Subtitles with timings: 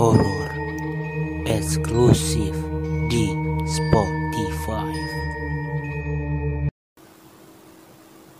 [0.00, 0.48] horor
[1.44, 2.56] eksklusif
[3.12, 3.36] di
[3.68, 4.88] Spotify.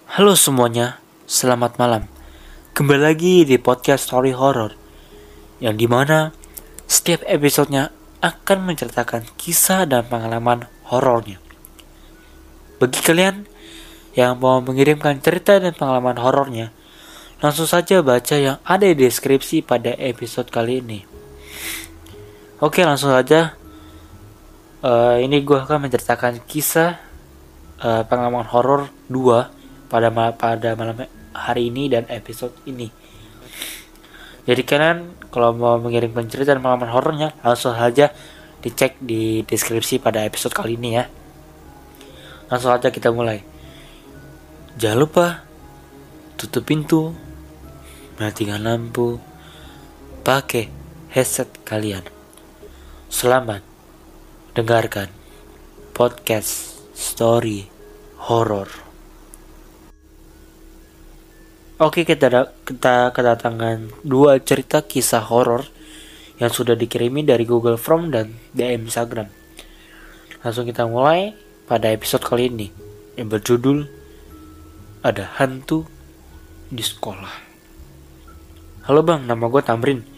[0.08, 2.08] Halo semuanya, selamat malam.
[2.72, 4.72] Kembali lagi di podcast Story Horror
[5.60, 6.32] yang di mana
[6.88, 7.92] setiap episodenya
[8.24, 11.44] akan menceritakan kisah dan pengalaman horornya.
[12.80, 13.44] Bagi kalian
[14.16, 16.72] yang mau mengirimkan cerita dan pengalaman horornya,
[17.44, 21.09] langsung saja baca yang ada di deskripsi pada episode kali ini.
[22.60, 23.56] Oke, langsung saja.
[24.80, 27.00] Uh, ini gue akan menceritakan kisah
[27.80, 32.88] uh, pengalaman horor 2 pada mal pada malam hari ini dan episode ini.
[34.48, 38.08] Jadi kalian kalau mau mengirimkan cerita dan pengalaman horornya langsung saja
[38.60, 41.04] dicek di deskripsi pada episode kali ini ya.
[42.48, 43.44] Langsung saja kita mulai.
[44.80, 45.26] Jangan lupa
[46.40, 47.12] tutup pintu,
[48.16, 49.20] matikan lampu,
[50.24, 50.79] pakai
[51.10, 52.06] headset kalian.
[53.10, 53.66] Selamat
[54.54, 55.10] dengarkan
[55.90, 57.66] podcast story
[58.30, 58.70] horror.
[61.82, 65.66] Oke kita kita kedatangan dua cerita kisah horor
[66.38, 69.26] yang sudah dikirimi dari Google Form dan DM Instagram.
[70.46, 71.34] Langsung kita mulai
[71.66, 72.70] pada episode kali ini
[73.18, 73.82] yang berjudul
[75.02, 75.90] ada hantu
[76.70, 77.50] di sekolah.
[78.86, 80.09] Halo bang, nama gue Tamrin.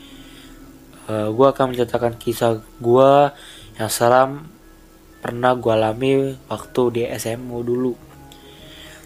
[1.11, 3.11] Uh, gue akan menceritakan kisah gue
[3.79, 4.47] yang seram
[5.19, 7.95] pernah gue alami waktu di SMU dulu.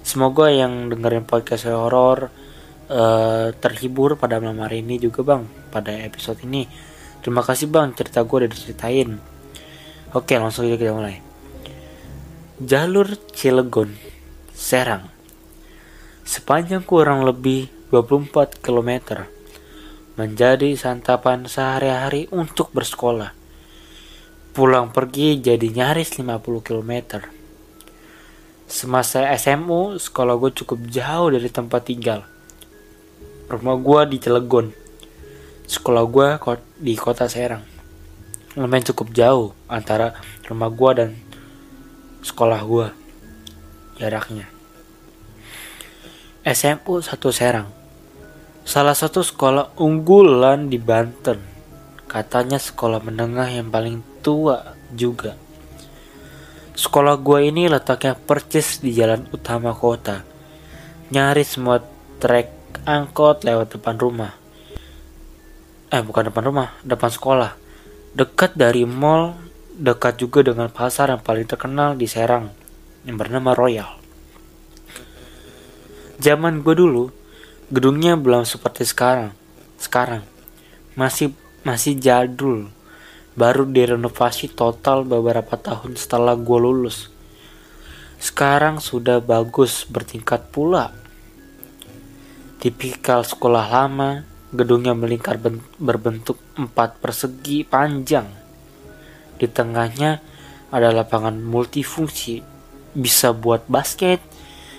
[0.04, 2.30] Semoga yang dengerin podcast horor
[2.88, 6.68] uh, terhibur pada malam hari ini juga bang pada episode ini.
[7.24, 9.10] Terima kasih bang cerita gue udah diceritain.
[10.14, 11.20] Oke langsung aja kita mulai.
[12.56, 13.92] Jalur Cilegon,
[14.56, 15.16] Serang
[16.26, 19.22] sepanjang kurang lebih 24 km
[20.16, 23.36] menjadi santapan sehari-hari untuk bersekolah.
[24.56, 27.20] Pulang pergi jadi nyaris 50 km.
[28.64, 32.24] Semasa SMU, sekolah gue cukup jauh dari tempat tinggal.
[33.52, 34.72] Rumah gue di Cilegon.
[35.68, 36.28] Sekolah gue
[36.80, 37.62] di kota Serang.
[38.56, 40.16] Lumayan cukup jauh antara
[40.48, 41.10] rumah gue dan
[42.24, 42.88] sekolah gue.
[44.00, 44.48] Jaraknya.
[46.48, 47.75] SMU 1 Serang.
[48.66, 51.38] Salah satu sekolah unggulan di Banten.
[52.10, 55.38] Katanya sekolah menengah yang paling tua juga.
[56.74, 60.26] Sekolah gua ini letaknya percis di jalan utama kota.
[61.14, 61.78] Nyaris semua
[62.18, 62.50] trek
[62.82, 64.34] angkot lewat depan rumah.
[65.86, 67.54] Eh bukan depan rumah, depan sekolah.
[68.18, 69.38] Dekat dari mall,
[69.78, 72.50] dekat juga dengan pasar yang paling terkenal di Serang
[73.06, 73.94] yang bernama Royal.
[76.18, 77.25] Zaman gue dulu,
[77.66, 79.34] gedungnya belum seperti sekarang.
[79.78, 80.22] Sekarang
[80.94, 81.34] masih
[81.66, 82.70] masih jadul.
[83.36, 87.12] Baru direnovasi total beberapa tahun setelah gue lulus.
[88.16, 90.88] Sekarang sudah bagus bertingkat pula.
[92.56, 94.24] Tipikal sekolah lama,
[94.56, 95.36] gedungnya melingkar
[95.76, 98.24] berbentuk empat persegi panjang.
[99.36, 100.24] Di tengahnya
[100.72, 102.40] ada lapangan multifungsi,
[102.96, 104.24] bisa buat basket,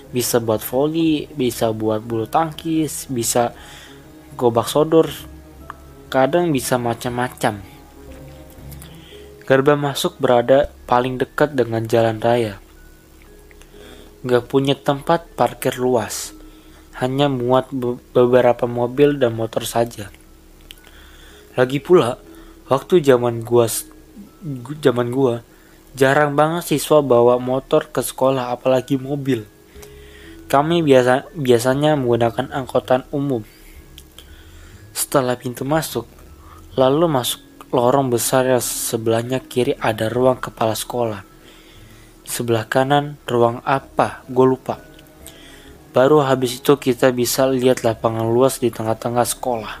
[0.08, 3.52] bisa buat volley bisa buat bulu tangkis bisa
[4.38, 5.10] gobak sodor
[6.08, 7.60] kadang bisa macam-macam.
[9.44, 12.60] Gerbang masuk berada paling dekat dengan jalan raya.
[14.24, 16.32] Gak punya tempat parkir luas.
[16.96, 17.70] Hanya muat
[18.12, 20.10] beberapa mobil dan motor saja.
[21.54, 22.18] Lagi pula
[22.68, 23.70] waktu zaman gua
[24.78, 25.42] zaman gua
[25.98, 29.46] jarang banget siswa bawa motor ke sekolah apalagi mobil
[30.48, 33.44] kami biasa biasanya menggunakan angkutan umum.
[34.96, 36.08] Setelah pintu masuk,
[36.74, 41.20] lalu masuk lorong besar yang sebelahnya kiri ada ruang kepala sekolah.
[42.24, 44.24] Sebelah kanan ruang apa?
[44.24, 44.80] Gue lupa.
[45.92, 49.74] Baru habis itu kita bisa lihat lapangan luas di tengah-tengah sekolah.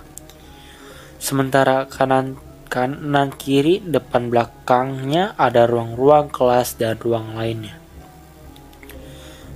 [1.16, 2.36] Sementara kanan
[2.68, 7.80] kanan kiri depan belakangnya ada ruang-ruang kelas dan ruang lainnya.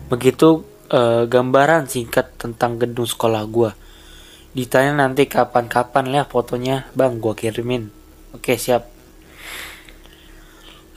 [0.09, 3.71] Begitu uh, gambaran singkat tentang gedung sekolah gue.
[4.53, 7.89] Ditanya nanti kapan-kapan ya fotonya, bang gue kirimin.
[8.37, 8.93] Oke siap.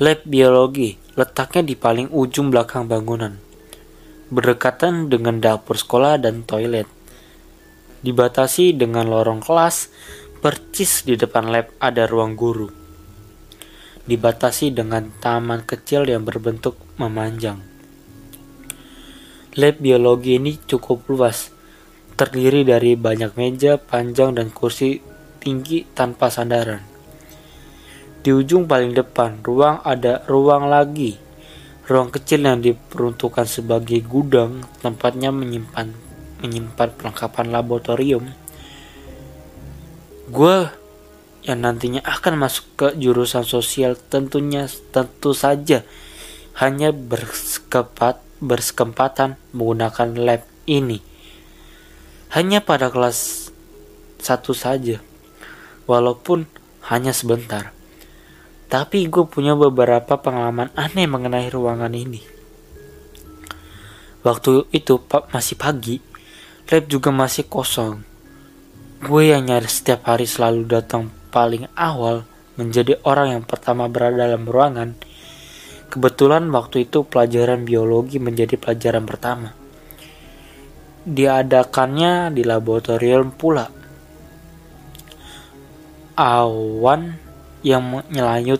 [0.04, 3.40] Lab biologi letaknya di paling ujung belakang bangunan,
[4.28, 6.92] berdekatan dengan dapur sekolah dan toilet.
[8.04, 9.88] Dibatasi dengan lorong kelas,
[10.44, 12.68] percis di depan lab ada ruang guru.
[14.06, 17.75] Dibatasi dengan taman kecil yang berbentuk memanjang
[19.56, 21.48] Lab biologi ini cukup luas,
[22.20, 25.00] terdiri dari banyak meja panjang dan kursi
[25.40, 26.84] tinggi tanpa sandaran.
[28.20, 31.16] Di ujung paling depan ruang ada ruang lagi.
[31.88, 35.96] Ruang kecil yang diperuntukkan sebagai gudang tempatnya menyimpan
[36.44, 38.28] menyimpan perlengkapan laboratorium.
[40.36, 40.68] Gue
[41.48, 45.88] yang nantinya akan masuk ke jurusan sosial tentunya tentu saja
[46.60, 51.02] hanya bersekepat bersekempatan menggunakan lab ini.
[52.32, 53.50] Hanya pada kelas
[54.22, 55.02] satu saja,
[55.90, 56.46] walaupun
[56.90, 57.74] hanya sebentar.
[58.66, 62.22] Tapi gue punya beberapa pengalaman aneh mengenai ruangan ini.
[64.26, 64.98] Waktu itu
[65.30, 66.02] masih pagi,
[66.74, 68.02] lab juga masih kosong.
[69.06, 72.26] Gue yang nyari setiap hari selalu datang paling awal
[72.58, 74.98] menjadi orang yang pertama berada dalam ruangan,
[75.96, 79.56] kebetulan waktu itu pelajaran biologi menjadi pelajaran pertama.
[81.08, 83.72] Diadakannya di laboratorium pula.
[86.20, 87.16] Awan
[87.64, 88.60] yang menylayut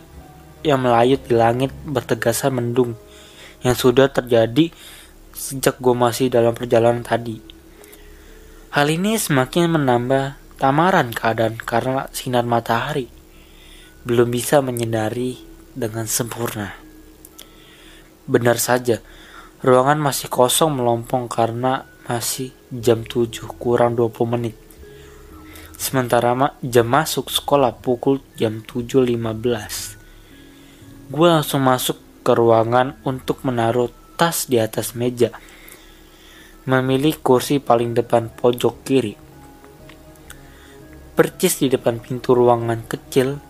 [0.64, 2.96] yang melayut di langit bertegasan mendung
[3.60, 4.72] yang sudah terjadi
[5.36, 7.36] sejak gue masih dalam perjalanan tadi.
[8.72, 13.12] Hal ini semakin menambah tamaran keadaan karena sinar matahari
[14.08, 15.36] belum bisa menyinari
[15.76, 16.85] dengan sempurna.
[18.26, 18.98] Benar saja,
[19.62, 24.58] ruangan masih kosong melompong karena masih jam 7 kurang 20 menit.
[25.78, 31.10] Sementara jam masuk sekolah pukul jam 7.15.
[31.10, 35.30] Gue langsung masuk ke ruangan untuk menaruh tas di atas meja.
[36.66, 39.14] Memilih kursi paling depan pojok kiri
[41.16, 43.40] percis di depan pintu ruangan kecil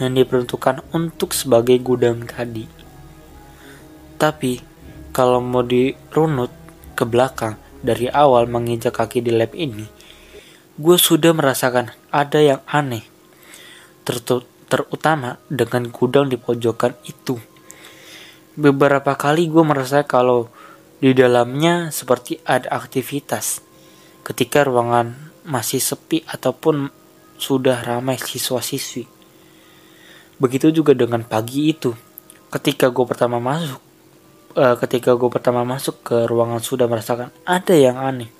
[0.00, 2.79] yang diperuntukkan untuk sebagai gudang tadi.
[4.20, 4.60] Tapi,
[5.16, 6.52] kalau mau dirunut
[6.92, 9.88] ke belakang dari awal menginjak kaki di lab ini,
[10.76, 13.00] gue sudah merasakan ada yang aneh.
[14.04, 17.40] Tertu terutama dengan gudang di pojokan itu.
[18.54, 20.52] Beberapa kali gue merasa kalau
[21.00, 23.64] di dalamnya seperti ada aktivitas
[24.20, 26.92] ketika ruangan masih sepi ataupun
[27.40, 29.08] sudah ramai siswa-siswi.
[30.36, 31.96] Begitu juga dengan pagi itu.
[32.52, 33.80] Ketika gue pertama masuk,
[34.56, 38.30] uh, ketika gue pertama masuk ke ruangan sudah merasakan ada yang aneh.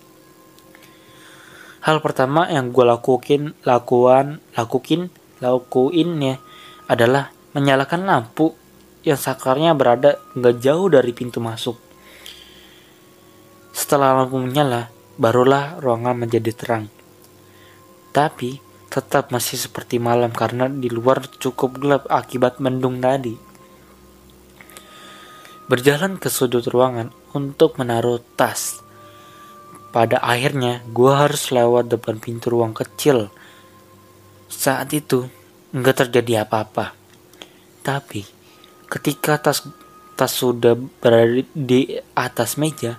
[1.81, 5.09] Hal pertama yang gue lakuin, lakukan, lakuin,
[5.41, 6.37] lakuinnya
[6.85, 8.53] adalah menyalakan lampu
[9.01, 11.81] yang sakarnya berada nggak jauh dari pintu masuk.
[13.73, 16.85] Setelah lampu menyala, barulah ruangan menjadi terang.
[18.13, 18.61] Tapi
[18.91, 23.50] tetap masih seperti malam karena di luar cukup gelap akibat mendung tadi.
[25.71, 28.83] Berjalan ke sudut ruangan untuk menaruh tas.
[29.95, 33.31] Pada akhirnya, gue harus lewat depan pintu ruang kecil.
[34.51, 35.31] Saat itu,
[35.71, 36.91] nggak terjadi apa-apa.
[37.87, 38.27] Tapi,
[38.91, 39.63] ketika tas
[40.19, 41.87] tas sudah berada di
[42.19, 42.99] atas meja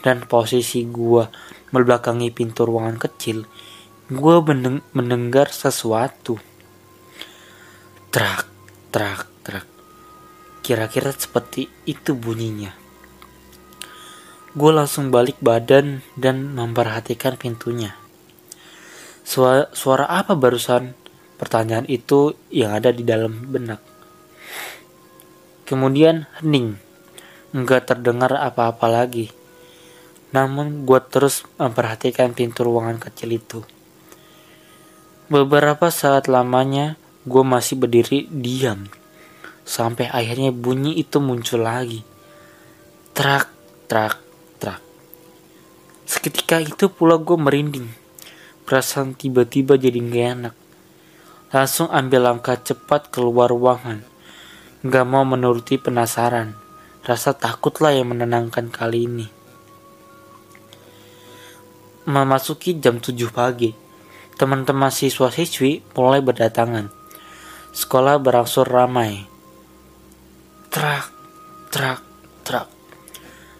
[0.00, 1.28] dan posisi gue
[1.68, 3.44] membelakangi pintu ruangan kecil,
[4.08, 6.40] gue mendeng mendengar sesuatu.
[8.08, 8.48] Trak,
[8.88, 9.79] trak, trak.
[10.70, 12.70] Kira-kira seperti itu bunyinya.
[14.54, 17.98] Gue langsung balik badan dan memperhatikan pintunya.
[19.26, 20.94] Suara, suara apa barusan?
[21.42, 23.82] Pertanyaan itu yang ada di dalam benak.
[25.66, 26.78] Kemudian hening.
[27.50, 29.26] Enggak terdengar apa-apa lagi.
[30.30, 33.66] Namun gue terus memperhatikan pintu ruangan kecil itu.
[35.26, 36.94] Beberapa saat lamanya
[37.26, 38.99] gue masih berdiri diam.
[39.66, 42.02] Sampai akhirnya bunyi itu muncul lagi.
[43.16, 43.48] Trak,
[43.86, 44.18] trak,
[44.60, 44.80] trak.
[46.04, 47.88] Seketika itu pula gue merinding.
[48.66, 50.54] Perasaan tiba-tiba jadi gak enak.
[51.50, 54.02] Langsung ambil langkah cepat keluar ruangan.
[54.82, 56.54] Gak mau menuruti penasaran.
[57.06, 59.26] Rasa takutlah yang menenangkan kali ini.
[62.10, 63.90] Memasuki jam 7 pagi
[64.40, 66.88] Teman-teman siswa-siswi mulai berdatangan.
[67.76, 69.28] Sekolah berangsur ramai.
[70.70, 71.10] Trak,
[71.74, 71.98] trak,
[72.46, 72.70] trak.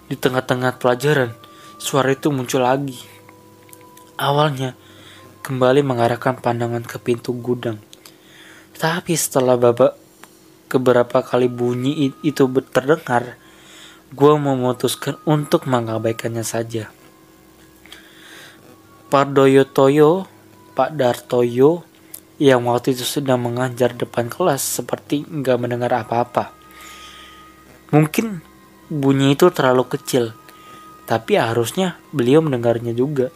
[0.06, 1.34] Di tengah-tengah pelajaran,
[1.74, 3.02] suara itu muncul lagi.
[4.14, 4.78] Awalnya,
[5.42, 7.82] kembali mengarahkan pandangan ke pintu gudang.
[8.78, 9.98] Tapi setelah babak
[10.70, 13.34] beberapa kali bunyi itu terdengar,
[14.14, 16.94] gue memutuskan untuk mengabaikannya saja.
[19.10, 20.30] Pardoyo Toyo
[20.78, 21.82] Pak Dartoyo
[22.38, 26.59] yang waktu itu sedang mengajar depan kelas seperti nggak mendengar apa-apa.
[27.90, 28.38] Mungkin
[28.86, 30.30] bunyi itu terlalu kecil,
[31.10, 33.34] tapi harusnya beliau mendengarnya juga.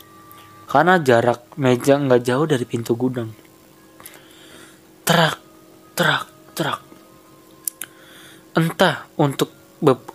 [0.71, 3.31] Karena jarak meja nggak jauh dari pintu gudang.
[5.03, 5.39] Terak,
[5.99, 6.81] terak, terak.
[8.55, 9.51] Entah untuk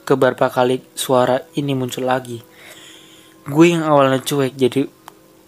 [0.07, 2.39] keberapa kali suara ini muncul lagi.
[3.43, 4.87] Gue yang awalnya cuek jadi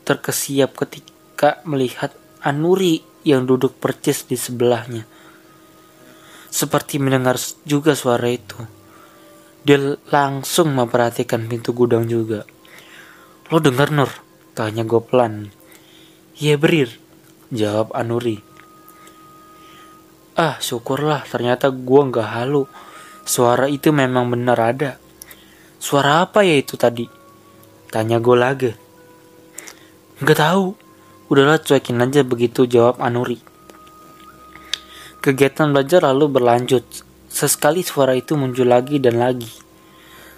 [0.04, 2.12] terkesiap ketika melihat
[2.44, 5.08] Anuri yang duduk percis di sebelahnya.
[6.52, 8.81] Seperti mendengar juga suara itu.
[9.62, 9.78] Dia
[10.10, 12.50] langsung memperhatikan pintu gudang juga.
[13.54, 14.10] Lo dengar Nur?
[14.58, 15.54] Tanya gue pelan.
[16.42, 16.98] Iya berir,
[17.54, 18.42] jawab Anuri.
[20.34, 22.66] Ah syukurlah ternyata gue nggak halu.
[23.22, 24.98] Suara itu memang benar ada.
[25.78, 27.06] Suara apa ya itu tadi?
[27.94, 28.72] Tanya gue lagi.
[30.26, 30.66] Nggak tahu.
[31.30, 33.40] Udahlah cuekin aja begitu jawab Anuri.
[35.22, 37.11] Kegiatan belajar lalu berlanjut.
[37.32, 39.48] Sesekali suara itu muncul lagi dan lagi.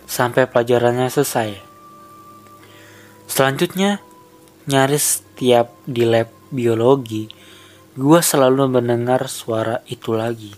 [0.05, 1.57] Sampai pelajarannya selesai.
[3.25, 3.97] Selanjutnya,
[4.69, 7.25] nyaris setiap di lab biologi,
[7.97, 10.53] gua selalu mendengar suara itu lagi.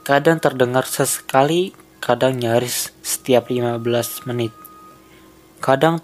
[0.00, 4.56] Kadang terdengar sesekali, kadang nyaris setiap 15 menit.
[5.60, 6.00] Kadang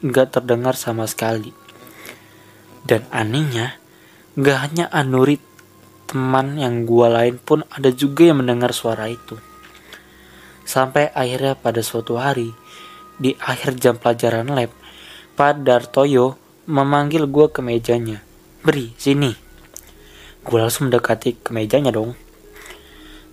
[0.00, 1.52] nggak terdengar sama sekali.
[2.88, 3.76] Dan anehnya,
[4.36, 5.44] nggak hanya Anurit
[6.08, 9.36] teman yang gua lain pun ada juga yang mendengar suara itu.
[10.64, 12.56] Sampai akhirnya pada suatu hari,
[13.20, 14.72] di akhir jam pelajaran lab,
[15.36, 18.24] Pak Dartoyo memanggil gua ke mejanya.
[18.64, 19.30] Beri, sini.
[20.42, 22.18] Gue langsung mendekati ke mejanya dong.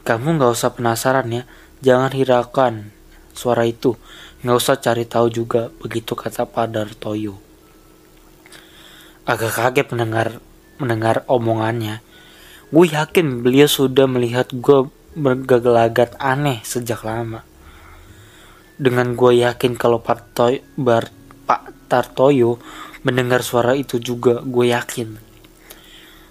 [0.05, 1.43] Kamu gak usah penasaran ya,
[1.81, 2.93] jangan hiraukan
[3.33, 3.97] suara itu.
[4.45, 7.41] Gak usah cari tahu juga, begitu kata Pak Dartoyo.
[9.25, 10.27] Agak kaget mendengar
[10.77, 12.04] mendengar omongannya.
[12.75, 17.47] Gue yakin beliau sudah melihat gue bergagelagat aneh sejak lama.
[18.75, 21.07] Dengan gue yakin kalau Pak, Toy, Bar,
[21.47, 22.59] Pak Tartoyo
[23.07, 25.15] mendengar suara itu juga, gue yakin.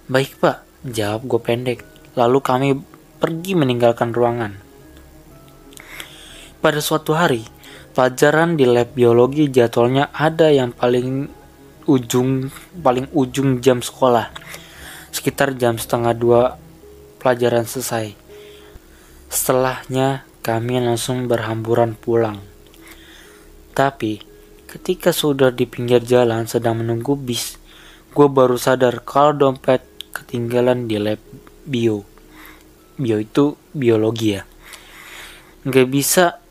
[0.05, 1.81] Baik pak, jawab gue pendek.
[2.13, 2.69] Lalu kami
[3.17, 4.53] pergi meninggalkan ruangan.
[6.61, 7.41] Pada suatu hari,
[7.97, 11.25] pelajaran di lab biologi jadwalnya ada yang paling
[11.89, 12.53] ujung
[12.85, 14.29] paling ujung jam sekolah
[15.15, 16.43] sekitar jam setengah dua
[17.23, 18.19] pelajaran selesai.
[19.31, 22.43] Setelahnya kami langsung berhamburan pulang.
[23.71, 24.19] Tapi
[24.67, 27.63] ketika sudah di pinggir jalan sedang menunggu bis,
[28.11, 31.23] gue baru sadar kalau dompet ketinggalan di lab
[31.63, 32.03] bio.
[32.99, 34.43] Bio itu biologi ya.
[35.63, 36.43] Nggak bisa,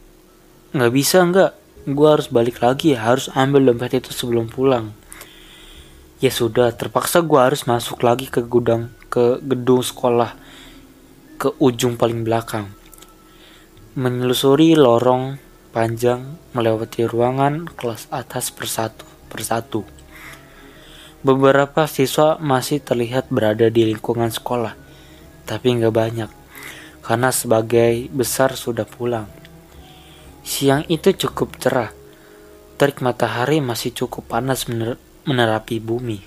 [0.72, 1.52] nggak bisa nggak.
[1.84, 5.03] Gue harus balik lagi harus ambil dompet itu sebelum pulang.
[6.24, 10.40] Ya sudah, terpaksa gue harus masuk lagi ke gudang, ke gedung sekolah,
[11.36, 12.72] ke ujung paling belakang.
[14.00, 15.36] Menelusuri lorong
[15.76, 19.84] panjang melewati ruangan kelas atas persatu persatu.
[21.28, 24.80] Beberapa siswa masih terlihat berada di lingkungan sekolah,
[25.44, 26.32] tapi nggak banyak,
[27.04, 29.28] karena sebagai besar sudah pulang.
[30.48, 31.92] Siang itu cukup cerah,
[32.80, 34.72] terik matahari masih cukup panas
[35.24, 36.20] menerapi bumi.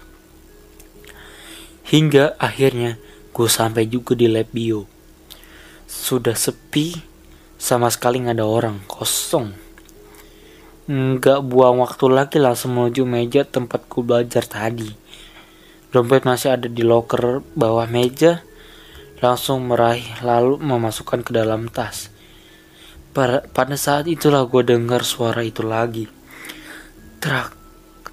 [1.86, 2.98] Hingga akhirnya
[3.30, 4.88] gue sampai juga di lab bio.
[5.86, 6.98] Sudah sepi,
[7.60, 9.54] sama sekali nggak ada orang, kosong.
[10.86, 14.90] Nggak buang waktu lagi langsung menuju meja tempat gue belajar tadi.
[15.92, 18.42] Dompet masih ada di loker bawah meja,
[19.22, 22.10] langsung meraih lalu memasukkan ke dalam tas.
[23.16, 26.04] Pada saat itulah gue dengar suara itu lagi.
[27.16, 27.56] Trak,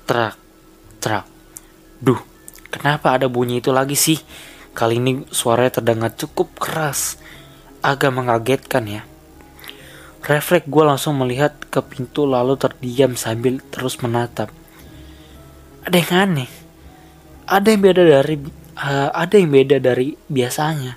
[0.08, 0.40] trak,
[1.04, 1.28] Trak.
[2.00, 2.16] Duh,
[2.72, 4.24] kenapa ada bunyi itu lagi sih?
[4.72, 7.20] Kali ini suaranya terdengar cukup keras.
[7.84, 9.04] Agak mengagetkan ya.
[10.24, 14.48] Refleks gue langsung melihat ke pintu lalu terdiam sambil terus menatap.
[15.84, 16.52] Ada yang aneh.
[17.52, 18.36] Ada yang beda dari
[18.80, 20.96] uh, ada yang beda dari biasanya.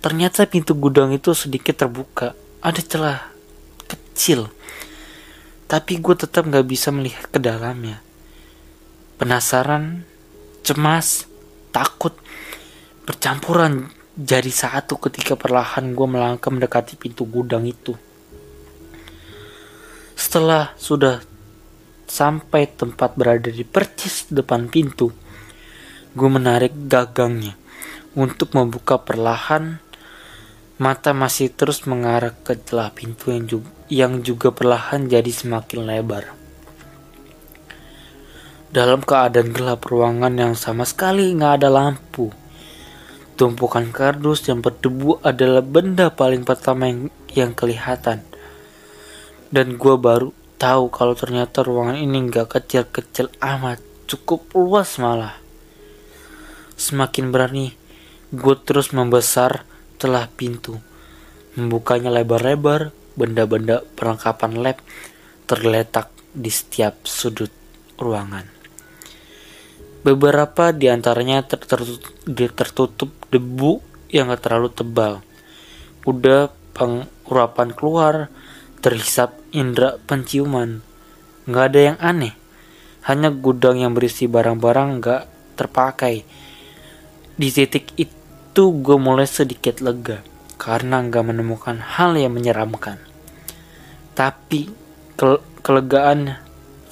[0.00, 2.32] Ternyata pintu gudang itu sedikit terbuka.
[2.64, 3.20] Ada celah
[3.84, 4.48] kecil.
[5.68, 8.00] Tapi gue tetap gak bisa melihat ke dalamnya
[9.24, 10.04] penasaran,
[10.60, 11.24] cemas,
[11.72, 12.12] takut,
[13.08, 17.96] bercampuran jadi satu ketika perlahan gue melangkah mendekati pintu gudang itu.
[20.12, 21.24] Setelah sudah
[22.04, 25.08] sampai tempat berada di percis depan pintu,
[26.12, 27.56] gue menarik gagangnya
[28.12, 29.80] untuk membuka perlahan.
[30.76, 36.43] Mata masih terus mengarah ke celah pintu yang juga, yang juga perlahan jadi semakin lebar.
[38.74, 42.34] Dalam keadaan gelap ruangan yang sama sekali nggak ada lampu.
[43.38, 48.26] Tumpukan kardus yang berdebu adalah benda paling pertama yang, yang kelihatan.
[49.46, 53.78] Dan gue baru tahu kalau ternyata ruangan ini nggak kecil-kecil amat,
[54.10, 55.38] cukup luas malah.
[56.74, 57.78] Semakin berani,
[58.34, 59.62] gue terus membesar
[59.94, 60.82] setelah pintu.
[61.54, 64.82] Membukanya lebar-lebar, benda-benda perlengkapan lab
[65.46, 67.54] terletak di setiap sudut
[68.02, 68.53] ruangan.
[70.04, 73.80] Beberapa di antaranya tertutup, debu
[74.12, 75.24] yang gak terlalu tebal.
[76.04, 78.28] Udah pengurapan keluar,
[78.84, 80.84] terhisap indera penciuman.
[81.48, 82.36] Gak ada yang aneh,
[83.08, 85.22] hanya gudang yang berisi barang-barang gak
[85.56, 86.20] terpakai.
[87.40, 90.20] Di titik itu gue mulai sedikit lega,
[90.60, 93.00] karena gak menemukan hal yang menyeramkan.
[94.12, 94.68] Tapi
[95.16, 96.36] ke kelegaan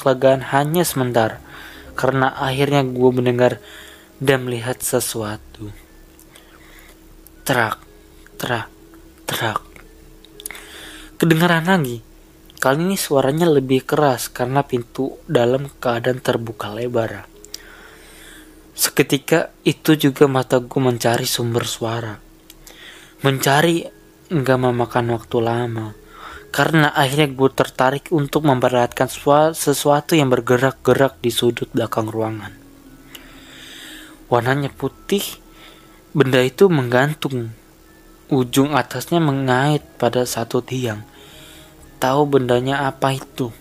[0.01, 1.45] kelegaan hanya sebentar
[1.93, 3.63] karena akhirnya gue mendengar
[4.19, 5.73] dan melihat sesuatu.
[7.43, 7.79] Terak,
[8.39, 8.69] terak,
[9.27, 9.61] terak.
[11.19, 12.03] Kedengaran lagi.
[12.63, 17.27] Kali ini suaranya lebih keras karena pintu dalam keadaan terbuka lebar.
[18.71, 22.15] Seketika itu juga mata gue mencari sumber suara.
[23.27, 23.83] Mencari
[24.31, 26.02] enggak memakan waktu lama
[26.53, 29.09] karena akhirnya gue tertarik untuk memperlihatkan
[29.57, 32.53] sesuatu yang bergerak-gerak di sudut belakang ruangan.
[34.29, 35.25] Warnanya putih,
[36.13, 37.57] benda itu menggantung.
[38.29, 41.05] Ujung atasnya mengait pada satu tiang.
[42.01, 43.53] Tahu bendanya apa itu?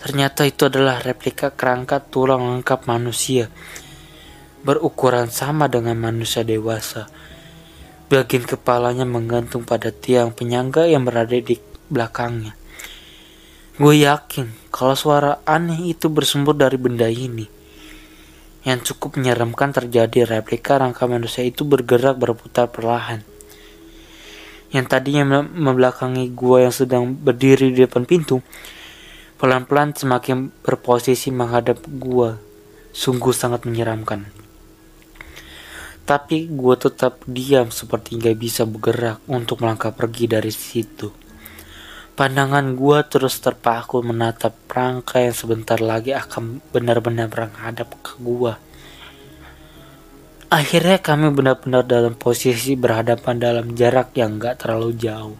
[0.00, 3.48] Ternyata itu adalah replika kerangka tulang lengkap manusia.
[4.64, 7.08] Berukuran sama dengan manusia dewasa.
[8.06, 12.56] Bagian kepalanya menggantung pada tiang penyangga yang berada di belakangnya.
[13.76, 17.44] Gue yakin kalau suara aneh itu bersumber dari benda ini.
[18.64, 23.20] Yang cukup menyeramkan terjadi replika rangka manusia itu bergerak berputar perlahan.
[24.72, 28.40] Yang tadinya membelakangi gue yang sedang berdiri di depan pintu,
[29.36, 32.34] pelan-pelan semakin berposisi menghadap gue.
[32.96, 34.24] Sungguh sangat menyeramkan.
[36.08, 41.25] Tapi gue tetap diam seperti gak bisa bergerak untuk melangkah pergi dari situ.
[42.16, 48.56] Pandangan gua terus terpaku menatap rangka yang sebentar lagi akan benar-benar menghadap ke gua.
[50.48, 55.36] Akhirnya kami benar-benar dalam posisi berhadapan dalam jarak yang gak terlalu jauh.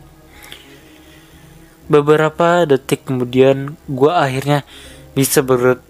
[1.89, 4.61] Beberapa detik kemudian gua akhirnya
[5.17, 5.41] bisa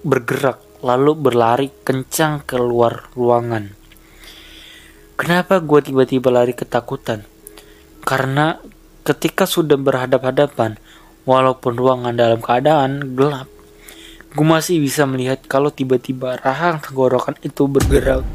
[0.06, 3.74] bergerak lalu berlari kencang keluar ruangan.
[5.18, 7.26] Kenapa gua tiba-tiba lari ketakutan?
[8.06, 8.62] Karena
[9.06, 10.82] Ketika sudah berhadap-hadapan,
[11.22, 13.46] walaupun ruangan dalam keadaan gelap,
[14.34, 18.26] gue masih bisa melihat kalau tiba-tiba rahang tenggorokan itu bergerak.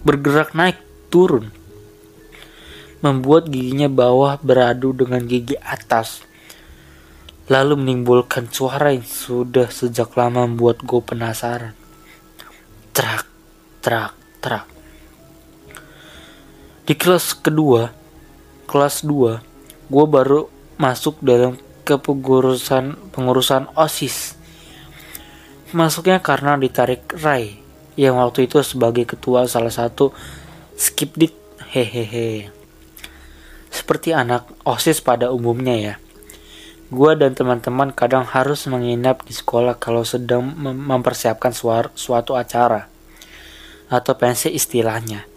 [0.00, 0.80] Bergerak naik
[1.12, 1.52] turun.
[3.04, 6.24] Membuat giginya bawah beradu dengan gigi atas.
[7.52, 11.76] Lalu menimbulkan suara yang sudah sejak lama membuat gue penasaran.
[12.96, 13.28] Trak,
[13.84, 14.64] trak, trak.
[16.88, 18.01] Di kelas kedua,
[18.72, 20.48] kelas 2 gue baru
[20.80, 24.40] masuk dalam kepengurusan pengurusan OSIS.
[25.76, 27.60] Masuknya karena ditarik Rai
[28.00, 30.16] yang waktu itu sebagai ketua salah satu
[30.80, 31.36] skip dit
[31.68, 32.48] hehehe.
[33.68, 35.94] Seperti anak OSIS pada umumnya ya.
[36.88, 41.52] Gue dan teman-teman kadang harus menginap di sekolah kalau sedang mempersiapkan
[41.92, 42.88] suatu acara
[43.92, 45.31] atau pensi istilahnya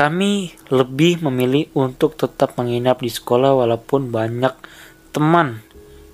[0.00, 4.56] kami lebih memilih untuk tetap menginap di sekolah walaupun banyak
[5.12, 5.60] teman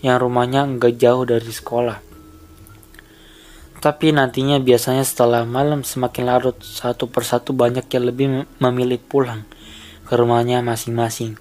[0.02, 2.02] yang rumahnya nggak jauh dari sekolah.
[3.78, 8.26] Tapi nantinya biasanya setelah malam semakin larut satu persatu banyak yang lebih
[8.58, 9.46] memilih pulang
[10.02, 11.38] ke rumahnya masing-masing.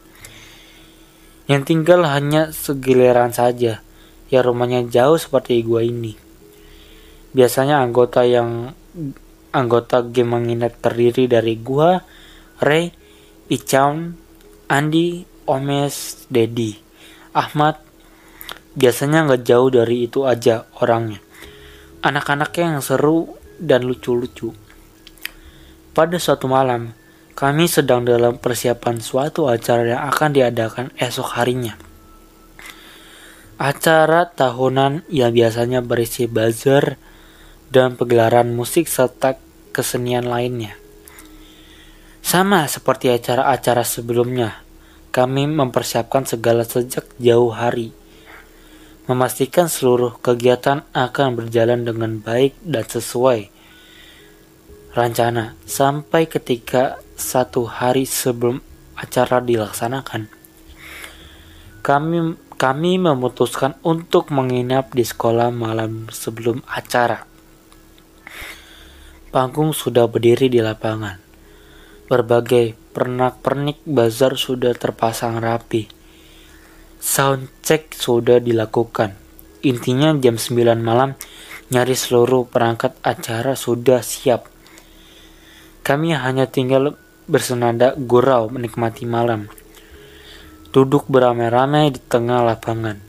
[1.49, 3.81] Yang tinggal hanya segiliran saja,
[4.29, 6.13] ya rumahnya jauh seperti gua ini.
[7.33, 8.77] Biasanya anggota yang
[9.49, 12.05] anggota game menginap terdiri dari gua,
[12.63, 12.95] Ray,
[13.51, 14.15] Ichaun,
[14.71, 16.79] Andi, Omes, Dedi,
[17.35, 17.77] Ahmad,
[18.73, 21.19] biasanya nggak jauh dari itu aja orangnya.
[21.99, 24.55] Anak-anaknya yang seru dan lucu-lucu.
[25.95, 26.91] Pada suatu malam,
[27.35, 31.75] kami sedang dalam persiapan suatu acara yang akan diadakan esok harinya.
[33.55, 36.99] Acara tahunan yang biasanya berisi buzzer
[37.71, 39.39] dan pegelaran musik serta
[39.71, 40.84] kesenian lainnya.
[42.25, 44.65] Sama seperti acara-acara sebelumnya,
[45.13, 47.93] kami mempersiapkan segala sejak jauh hari,
[49.05, 53.53] memastikan seluruh kegiatan akan berjalan dengan baik dan sesuai
[54.97, 58.57] rencana sampai ketika satu hari sebelum
[58.97, 60.25] acara dilaksanakan.
[61.85, 67.21] Kami kami memutuskan untuk menginap di sekolah malam sebelum acara.
[69.29, 71.24] Panggung sudah berdiri di lapangan
[72.05, 75.89] Berbagai pernak-pernik bazar sudah terpasang rapi.
[77.01, 79.17] Sound check sudah dilakukan.
[79.65, 81.17] Intinya jam 9 malam
[81.73, 84.45] nyaris seluruh perangkat acara sudah siap.
[85.81, 86.93] Kami hanya tinggal
[87.25, 89.49] bersenada gurau menikmati malam.
[90.69, 93.01] Duduk beramai-ramai di tengah lapangan.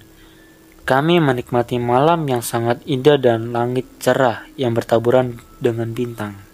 [0.86, 6.45] Kami menikmati malam yang sangat indah dan langit cerah yang bertaburan dengan bintang.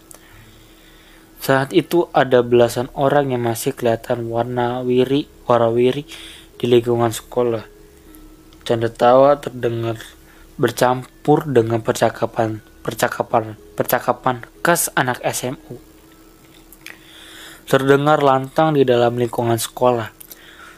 [1.43, 6.07] Saat itu ada belasan orang yang masih kelihatan warna wiri, warawiri
[6.55, 7.67] di lingkungan sekolah.
[8.63, 9.99] Canda tawa terdengar
[10.55, 15.83] bercampur dengan percakapan percakapan percakapan khas anak SMU.
[17.67, 20.15] Terdengar lantang di dalam lingkungan sekolah.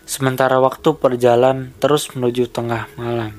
[0.09, 3.37] Sementara waktu perjalanan terus menuju tengah malam.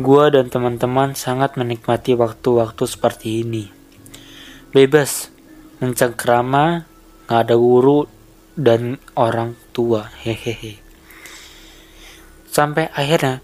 [0.00, 3.68] Gua dan teman-teman sangat menikmati waktu-waktu seperti ini.
[4.72, 5.33] Bebas
[5.90, 6.88] mencengkrama,
[7.28, 8.08] nggak ada guru
[8.54, 10.78] dan orang tua, hehehe.
[12.48, 13.42] Sampai akhirnya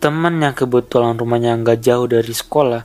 [0.00, 2.82] teman yang kebetulan rumahnya nggak jauh dari sekolah,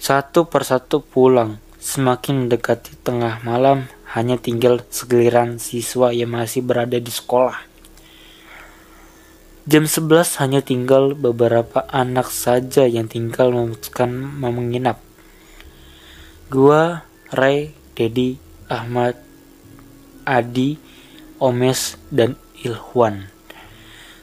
[0.00, 1.60] satu persatu pulang.
[1.76, 3.86] Semakin mendekati tengah malam,
[4.16, 7.62] hanya tinggal segeliran siswa yang masih berada di sekolah.
[9.66, 15.02] Jam 11 hanya tinggal beberapa anak saja yang tinggal memutuskan menginap.
[16.46, 17.02] Gua,
[17.34, 18.36] Ray, Dedi,
[18.68, 19.16] Ahmad,
[20.28, 20.76] Adi,
[21.40, 23.32] Omes, dan Ilhwan.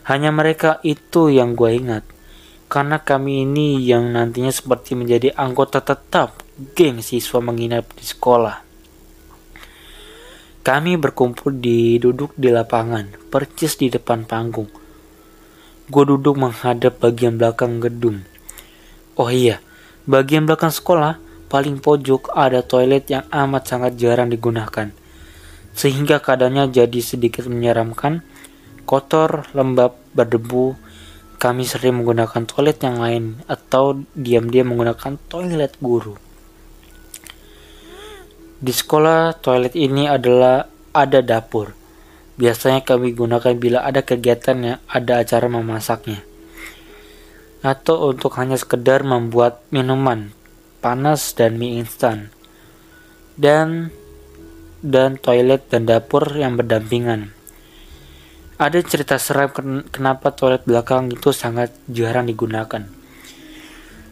[0.05, 2.05] Hanya mereka itu yang gue ingat.
[2.69, 6.45] Karena kami ini yang nantinya seperti menjadi anggota tetap
[6.77, 8.61] geng siswa menginap di sekolah.
[10.63, 14.69] Kami berkumpul di duduk di lapangan, percis di depan panggung.
[15.89, 18.23] Gue duduk menghadap bagian belakang gedung.
[19.19, 19.59] Oh iya,
[20.07, 21.22] bagian belakang sekolah
[21.53, 24.89] paling pojok ada toilet yang amat sangat jarang digunakan,
[25.77, 28.25] sehingga keadaannya jadi sedikit menyeramkan,
[28.89, 30.73] kotor, lembab, berdebu.
[31.37, 36.15] Kami sering menggunakan toilet yang lain atau diam-diam menggunakan toilet guru.
[38.63, 40.63] Di sekolah, toilet ini adalah
[40.95, 41.75] ada dapur.
[42.39, 46.23] Biasanya kami gunakan bila ada kegiatan yang ada acara memasaknya.
[47.59, 50.31] Atau untuk hanya sekedar membuat minuman,
[50.83, 52.27] panas dan mie instan.
[53.39, 53.87] Dan
[54.83, 57.31] dan toilet dan dapur yang berdampingan.
[58.59, 59.49] Ada cerita seram
[59.87, 62.83] kenapa toilet belakang itu sangat jarang digunakan.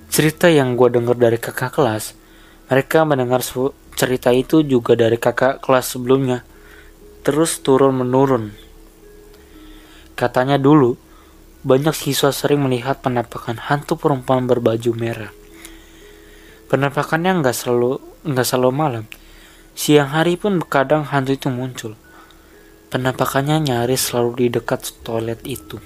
[0.08, 2.16] Cerita yang gue dengar dari kakak kelas,
[2.72, 3.44] mereka mendengar
[4.00, 6.48] cerita itu juga dari kakak kelas sebelumnya,
[7.28, 8.52] terus turun menurun.
[10.16, 10.96] Katanya dulu,
[11.64, 15.41] banyak siswa sering melihat penampakan hantu perempuan berbaju merah.
[16.72, 19.06] Penampakannya nggak selalu nggak selalu malam.
[19.76, 22.00] Siang hari pun kadang hantu itu muncul.
[22.88, 25.84] Penampakannya nyaris selalu di dekat toilet itu.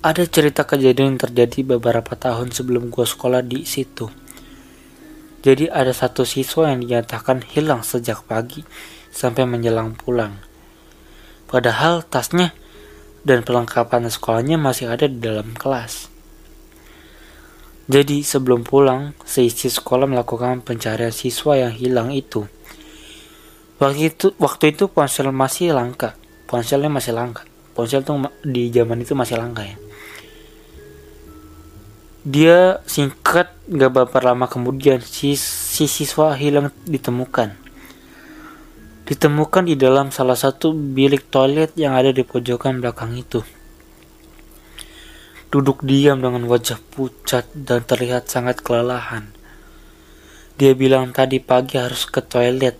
[0.00, 4.08] Ada cerita kejadian yang terjadi beberapa tahun sebelum gua sekolah di situ.
[5.44, 8.64] Jadi ada satu siswa yang dinyatakan hilang sejak pagi
[9.12, 10.40] sampai menjelang pulang.
[11.44, 12.56] Padahal tasnya
[13.24, 16.09] dan perlengkapan sekolahnya masih ada di dalam kelas.
[17.90, 22.46] Jadi sebelum pulang, seisi sekolah melakukan pencarian siswa yang hilang itu.
[23.82, 26.14] Waktu itu, waktu itu ponsel masih langka.
[26.46, 27.42] Ponselnya masih langka.
[27.74, 29.74] Ponsel tuh di zaman itu masih langka ya.
[32.22, 37.58] Dia singkat gak berapa lama kemudian si, si siswa hilang ditemukan.
[39.02, 43.42] Ditemukan di dalam salah satu bilik toilet yang ada di pojokan belakang itu
[45.50, 49.34] duduk diam dengan wajah pucat dan terlihat sangat kelelahan.
[50.54, 52.78] Dia bilang tadi pagi harus ke toilet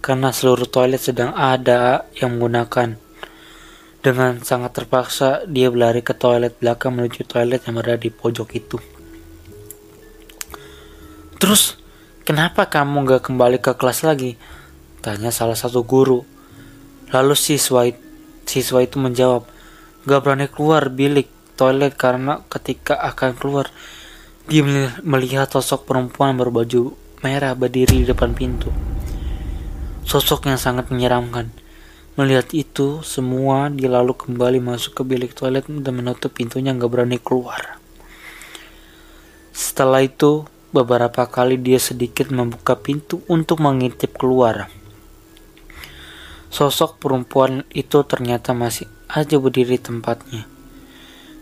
[0.00, 2.96] karena seluruh toilet sedang ada yang menggunakan.
[4.00, 8.80] Dengan sangat terpaksa, dia berlari ke toilet belakang menuju toilet yang berada di pojok itu.
[11.36, 11.76] Terus,
[12.24, 14.40] kenapa kamu gak kembali ke kelas lagi?
[15.04, 16.24] Tanya salah satu guru.
[17.12, 17.84] Lalu siswa,
[18.48, 19.44] siswa itu menjawab,
[20.08, 21.28] gak berani keluar bilik
[21.60, 23.68] toilet karena ketika akan keluar
[24.48, 24.64] dia
[25.04, 28.72] melihat sosok perempuan berbaju merah berdiri di depan pintu.
[30.08, 31.52] Sosok yang sangat menyeramkan.
[32.18, 37.22] Melihat itu, semua dia lalu kembali masuk ke bilik toilet dan menutup pintunya nggak berani
[37.22, 37.78] keluar.
[39.54, 44.66] Setelah itu, beberapa kali dia sedikit membuka pintu untuk mengintip keluar.
[46.50, 50.49] Sosok perempuan itu ternyata masih aja berdiri tempatnya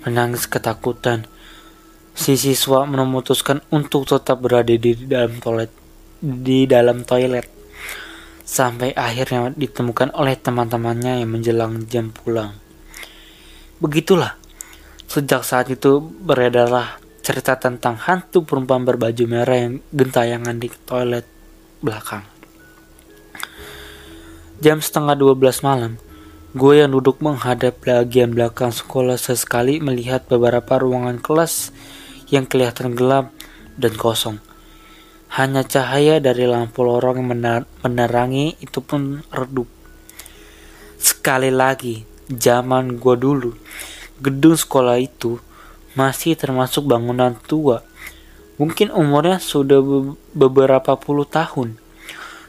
[0.02, 1.26] menangis ketakutan.
[2.18, 5.70] Si siswa memutuskan untuk tetap berada di dalam toilet.
[6.20, 7.56] Di dalam toilet.
[8.48, 12.56] sampai akhirnya ditemukan oleh teman-temannya yang menjelang jam pulang.
[13.76, 14.40] Begitulah,
[15.04, 21.28] sejak saat itu beredarlah cerita tentang hantu perempuan berbaju merah yang gentayangan di toilet
[21.84, 22.24] belakang.
[24.64, 26.00] Jam setengah 12 malam,
[26.56, 31.76] gue yang duduk menghadap bagian belakang sekolah sesekali melihat beberapa ruangan kelas
[32.32, 33.28] yang kelihatan gelap
[33.76, 34.40] dan kosong.
[35.28, 37.28] Hanya cahaya dari lampu lorong yang
[37.84, 39.68] menerangi itu pun redup.
[40.96, 43.52] Sekali lagi, zaman gua dulu,
[44.16, 45.36] gedung sekolah itu
[45.92, 47.84] masih termasuk bangunan tua.
[48.56, 49.84] Mungkin umurnya sudah
[50.32, 51.76] beberapa puluh tahun.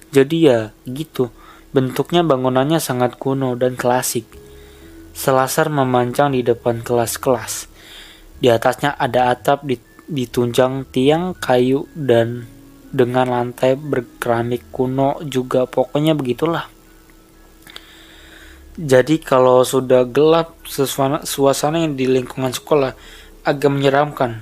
[0.09, 1.29] Jadi ya gitu,
[1.75, 4.25] bentuknya bangunannya sangat kuno dan klasik.
[5.13, 7.67] Selasar memanjang di depan kelas-kelas.
[8.39, 9.67] Di atasnya ada atap
[10.09, 12.49] ditunjang tiang kayu dan
[12.89, 16.65] dengan lantai berkeramik kuno juga pokoknya begitulah
[18.79, 22.97] jadi kalau sudah gelap suasana, suasana yang di lingkungan sekolah
[23.45, 24.41] agak menyeramkan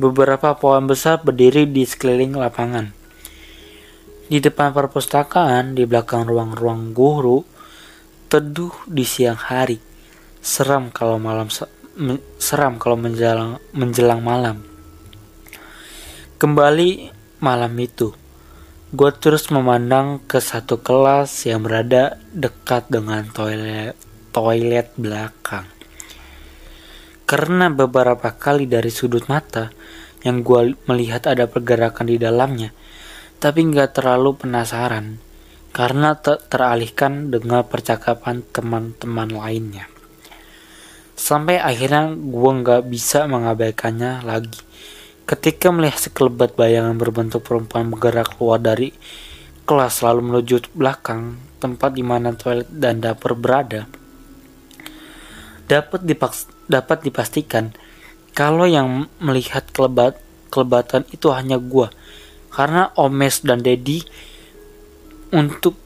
[0.00, 2.94] beberapa pohon besar berdiri di sekeliling lapangan
[4.26, 7.42] di depan perpustakaan di belakang ruang-ruang guru
[8.26, 9.78] teduh di siang hari
[10.42, 11.46] seram kalau malam
[12.38, 14.62] seram kalau menjelang menjelang malam
[16.36, 18.16] kembali Malam itu,
[18.96, 23.92] gue terus memandang ke satu kelas yang berada dekat dengan toilet,
[24.32, 25.68] toilet belakang.
[27.28, 29.68] Karena beberapa kali dari sudut mata
[30.24, 32.72] yang gue melihat ada pergerakan di dalamnya,
[33.42, 35.20] tapi nggak terlalu penasaran
[35.76, 39.86] karena ter teralihkan dengan percakapan teman-teman lainnya.
[41.16, 44.66] Sampai akhirnya gue nggak bisa mengabaikannya lagi
[45.26, 48.94] Ketika melihat sekelebat bayangan berbentuk perempuan bergerak keluar dari
[49.66, 53.90] kelas lalu menuju belakang tempat di mana toilet dan dapur berada,
[55.66, 57.74] dapat dipaks dapat dipastikan
[58.38, 60.14] kalau yang melihat kelebat
[60.54, 61.90] kelebatan itu hanya gua
[62.56, 64.00] karena Omes dan Dedi
[65.36, 65.76] untuk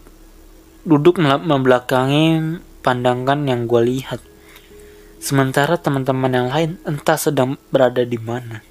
[0.86, 4.22] duduk membelakangi pandangan yang gua lihat.
[5.20, 8.64] Sementara teman-teman yang lain entah sedang berada di mana.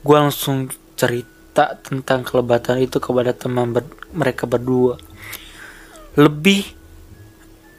[0.00, 3.84] Gue langsung cerita tentang kelebatan itu kepada teman ber
[4.16, 4.96] mereka berdua.
[6.16, 6.64] Lebih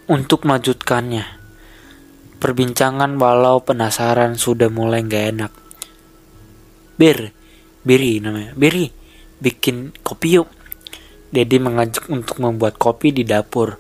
[0.06, 1.26] untuk melanjutkannya.
[2.38, 5.52] Perbincangan walau penasaran sudah mulai gak enak.
[7.02, 7.34] Bir,
[7.86, 8.90] Biri namanya Biri,
[9.40, 10.50] bikin kopi yuk
[11.30, 13.78] Dedi mengajak untuk membuat kopi di dapur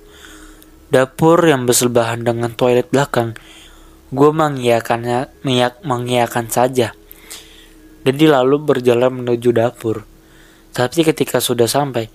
[0.94, 3.34] Dapur yang bersebelahan dengan toilet belakang
[4.14, 5.44] Gue mengiyakannya,
[5.84, 6.94] mengiyakan saja
[8.06, 10.06] Dedi lalu berjalan menuju dapur.
[10.70, 12.06] Tapi ketika sudah sampai,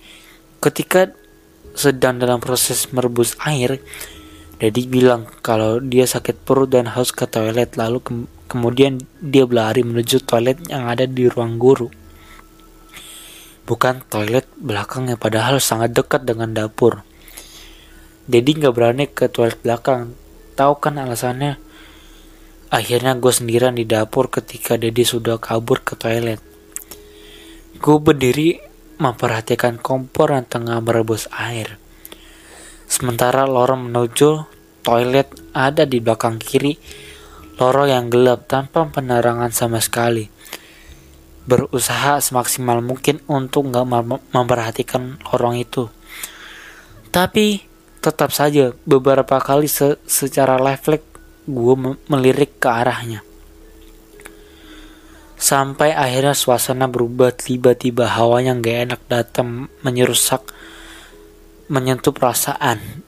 [0.63, 1.11] ketika
[1.75, 3.83] sedang dalam proses merebus air,
[4.55, 7.75] Dedi bilang kalau dia sakit perut dan haus ke toilet.
[7.75, 7.99] Lalu
[8.51, 11.87] kemudian dia berlari menuju toilet yang ada di ruang guru.
[13.63, 17.07] Bukan toilet belakangnya, padahal sangat dekat dengan dapur.
[18.27, 20.11] Dedi nggak berani ke toilet belakang.
[20.59, 21.55] Tahu kan alasannya?
[22.67, 26.43] Akhirnya gue sendirian di dapur ketika Dedi sudah kabur ke toilet.
[27.79, 28.59] Gue berdiri
[28.99, 31.79] memperhatikan kompor yang tengah merebus air.
[32.91, 34.45] Sementara lorong menuju
[34.83, 36.75] toilet ada di belakang kiri,
[37.61, 40.33] lorong yang gelap tanpa penerangan sama sekali.
[41.45, 43.85] Berusaha semaksimal mungkin untuk nggak
[44.33, 45.85] memperhatikan lorong itu.
[47.13, 47.61] Tapi
[48.01, 51.05] tetap saja beberapa kali se secara refleks
[51.45, 51.75] gue
[52.09, 53.21] melirik ke arahnya.
[55.37, 60.45] Sampai akhirnya suasana berubah tiba-tiba hawanya gak enak datang menyerusak
[61.69, 63.05] menyentuh perasaan.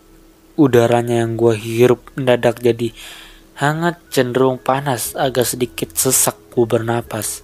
[0.58, 2.94] Udaranya yang gue hirup mendadak jadi
[3.64, 7.40] hangat cenderung panas agak sedikit sesak gue bernapas.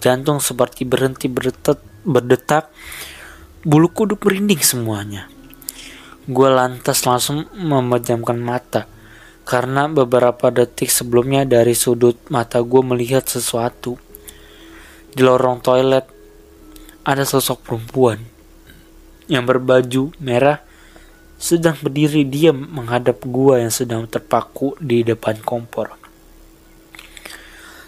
[0.00, 2.72] Jantung seperti berhenti berdetak, berdetak
[3.60, 5.28] bulu kuduk merinding semuanya.
[6.24, 8.88] Gue lantas langsung memejamkan mata
[9.44, 14.00] karena beberapa detik sebelumnya dari sudut mata gue melihat sesuatu.
[15.12, 16.08] Di lorong toilet
[17.04, 18.24] ada sosok perempuan
[19.28, 20.64] yang berbaju merah
[21.44, 25.92] sedang berdiri diam menghadap gue yang sedang terpaku di depan kompor.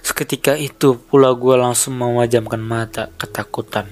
[0.04, 3.88] Seketika itu pula gue langsung memejamkan mata ketakutan.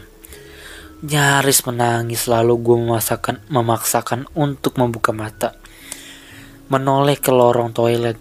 [1.01, 5.57] Nyaris menangis lalu gue memaksakan, memaksakan untuk membuka mata
[6.69, 8.17] menoleh ke lorong toilet.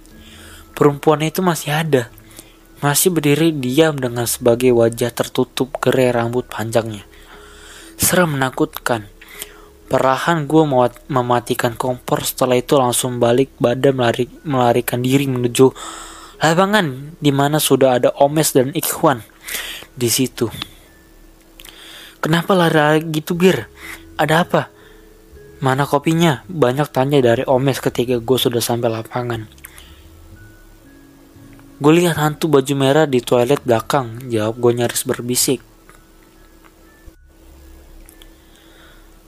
[0.76, 2.04] Perempuan itu masih ada.
[2.84, 7.08] Masih berdiri diam dengan sebagai wajah tertutup gerai rambut panjangnya.
[7.96, 9.08] Serem menakutkan.
[9.94, 10.64] Perlahan gue
[11.06, 15.70] mematikan kompor setelah itu langsung balik badan melari, melarikan diri menuju
[16.42, 19.22] lapangan di mana sudah ada Omes dan Ikhwan
[19.94, 20.50] di situ.
[22.18, 23.70] Kenapa lari gitu bir?
[24.18, 24.62] Ada apa?
[25.62, 26.42] Mana kopinya?
[26.50, 29.46] Banyak tanya dari Omes ketika gue sudah sampai lapangan.
[31.78, 35.73] Gue lihat hantu baju merah di toilet belakang, jawab gue nyaris berbisik.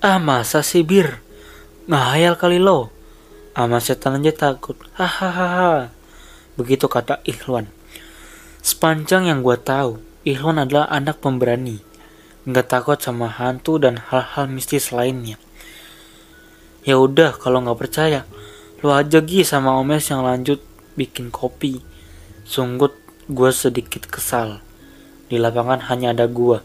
[0.06, 1.18] Ah masa sih bir?
[1.90, 2.94] Ngahayal kali lo.
[3.58, 4.78] Ama setan aja takut.
[4.94, 5.90] Hahaha.
[6.54, 7.66] Begitu kata Ikhwan.
[8.62, 11.82] Sepanjang yang gue tahu, Ikhwan adalah anak pemberani.
[12.46, 15.42] Nggak takut sama hantu dan hal-hal mistis lainnya.
[16.86, 18.30] Ya udah, kalau nggak percaya,
[18.86, 20.62] lo aja Gi sama Omes yang lanjut
[20.94, 21.82] bikin kopi.
[22.46, 22.94] Sungguh
[23.26, 24.62] gue sedikit kesal.
[25.34, 26.62] Di lapangan hanya ada gue.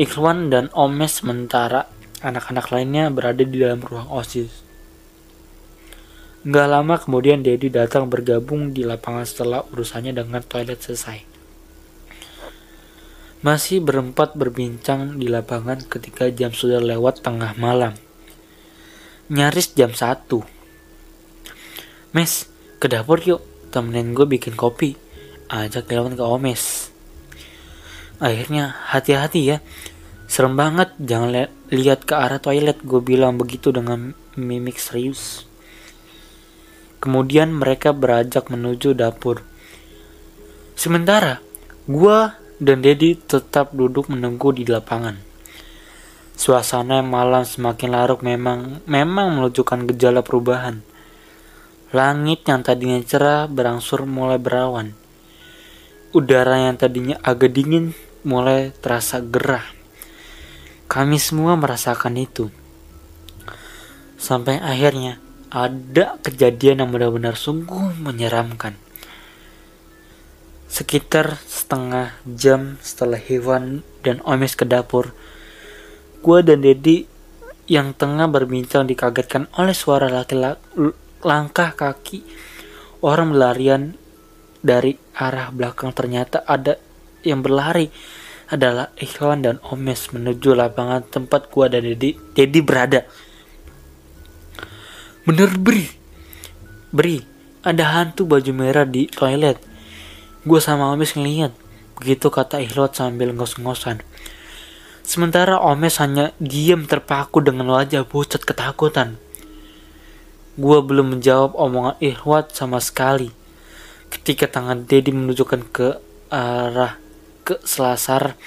[0.00, 1.92] Ikhwan dan Omes sementara
[2.24, 4.64] anak-anak lainnya berada di dalam ruang OSIS.
[6.44, 11.24] Gak lama kemudian Dedi datang bergabung di lapangan setelah urusannya dengan toilet selesai.
[13.44, 17.92] Masih berempat berbincang di lapangan ketika jam sudah lewat tengah malam.
[19.28, 20.44] Nyaris jam satu.
[22.12, 24.96] Mes, ke dapur yuk, temenin gue bikin kopi.
[25.48, 26.88] Ajak Ilwan ke Omes.
[28.20, 29.64] Akhirnya hati-hati ya,
[30.34, 35.46] Serem banget, jangan li lihat ke arah toilet, gue bilang begitu dengan mimik serius.
[36.98, 39.46] Kemudian mereka beranjak menuju dapur.
[40.74, 41.38] Sementara,
[41.86, 42.18] gue
[42.58, 45.14] dan Dedi tetap duduk menunggu di lapangan.
[46.34, 50.82] Suasana malam semakin larut memang memang menunjukkan gejala perubahan.
[51.94, 54.98] Langit yang tadinya cerah berangsur mulai berawan.
[56.10, 57.94] Udara yang tadinya agak dingin
[58.26, 59.83] mulai terasa gerah.
[60.86, 62.52] Kami semua merasakan itu.
[64.20, 65.20] Sampai akhirnya
[65.52, 68.76] ada kejadian yang benar-benar sungguh menyeramkan.
[70.66, 75.14] Sekitar setengah jam setelah Hewan dan Omes ke dapur,
[76.24, 77.06] gue dan Dedi
[77.70, 80.60] yang tengah berbincang dikagetkan oleh suara laki-laki
[81.24, 82.20] langkah kaki
[83.00, 83.96] orang berlarian
[84.60, 86.76] dari arah belakang ternyata ada
[87.24, 87.88] yang berlari
[88.50, 93.04] adalah Ikhwan dan Omes menuju lapangan tempat gua dan Dedi, Dedi berada.
[95.24, 95.88] Bener Bri,
[96.92, 97.20] Bri,
[97.64, 99.56] ada hantu baju merah di toilet.
[100.44, 101.52] Gua sama Omes ngeliat,
[101.96, 104.00] begitu kata Ikhwan sambil ngos-ngosan.
[105.04, 109.20] Sementara Omes hanya diam terpaku dengan wajah pucat ketakutan.
[110.56, 113.28] Gua belum menjawab omongan Ikhwat sama sekali.
[114.08, 115.98] Ketika tangan Dedi menunjukkan ke
[116.32, 117.03] arah
[117.44, 118.40] ke selasar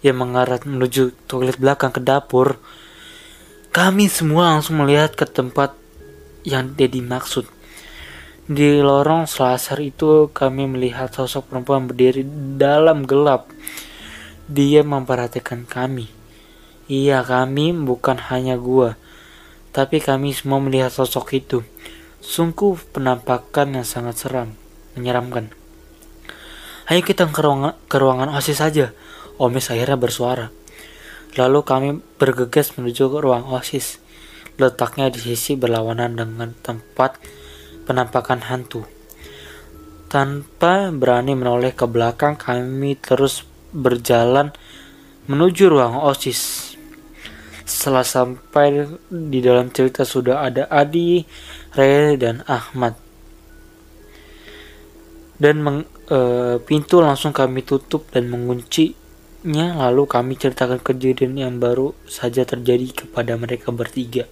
[0.00, 2.62] yang mengarah menuju toilet belakang ke dapur,
[3.74, 5.74] kami semua langsung melihat ke tempat
[6.46, 7.50] yang Dedi maksud.
[8.44, 12.22] Di lorong selasar itu kami melihat sosok perempuan berdiri
[12.54, 13.48] dalam gelap.
[14.46, 16.12] Dia memperhatikan kami.
[16.84, 19.00] Iya kami bukan hanya gua,
[19.72, 21.64] tapi kami semua melihat sosok itu.
[22.20, 24.52] Sungguh penampakan yang sangat seram,
[24.92, 25.63] menyeramkan.
[26.84, 28.92] Ayo kita ke ruangan, ke ruangan OSIS saja.
[29.40, 30.52] Omis akhirnya bersuara.
[31.32, 31.88] Lalu kami
[32.20, 34.04] bergegas menuju ke ruang OSIS.
[34.60, 37.16] Letaknya di sisi berlawanan dengan tempat
[37.88, 38.84] penampakan hantu.
[40.12, 44.52] Tanpa berani menoleh ke belakang, kami terus berjalan
[45.24, 46.76] menuju ruang OSIS.
[47.64, 51.24] Setelah sampai di dalam cerita sudah ada Adi,
[51.72, 52.92] Ray, dan Ahmad.
[55.40, 56.18] Dan meng, e,
[56.62, 63.36] pintu langsung kami tutup dan menguncinya lalu kami ceritakan kejadian yang baru saja terjadi kepada
[63.36, 64.28] mereka bertiga.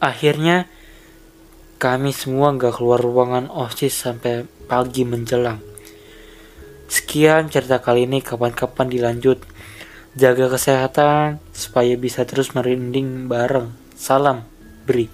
[0.00, 0.68] Akhirnya
[1.76, 5.60] kami semua gak keluar ruangan OSIS sampai pagi menjelang.
[6.86, 9.42] Sekian cerita kali ini, kapan-kapan dilanjut.
[10.16, 13.74] Jaga kesehatan supaya bisa terus merinding bareng.
[13.98, 14.48] Salam,
[14.88, 15.10] Bri.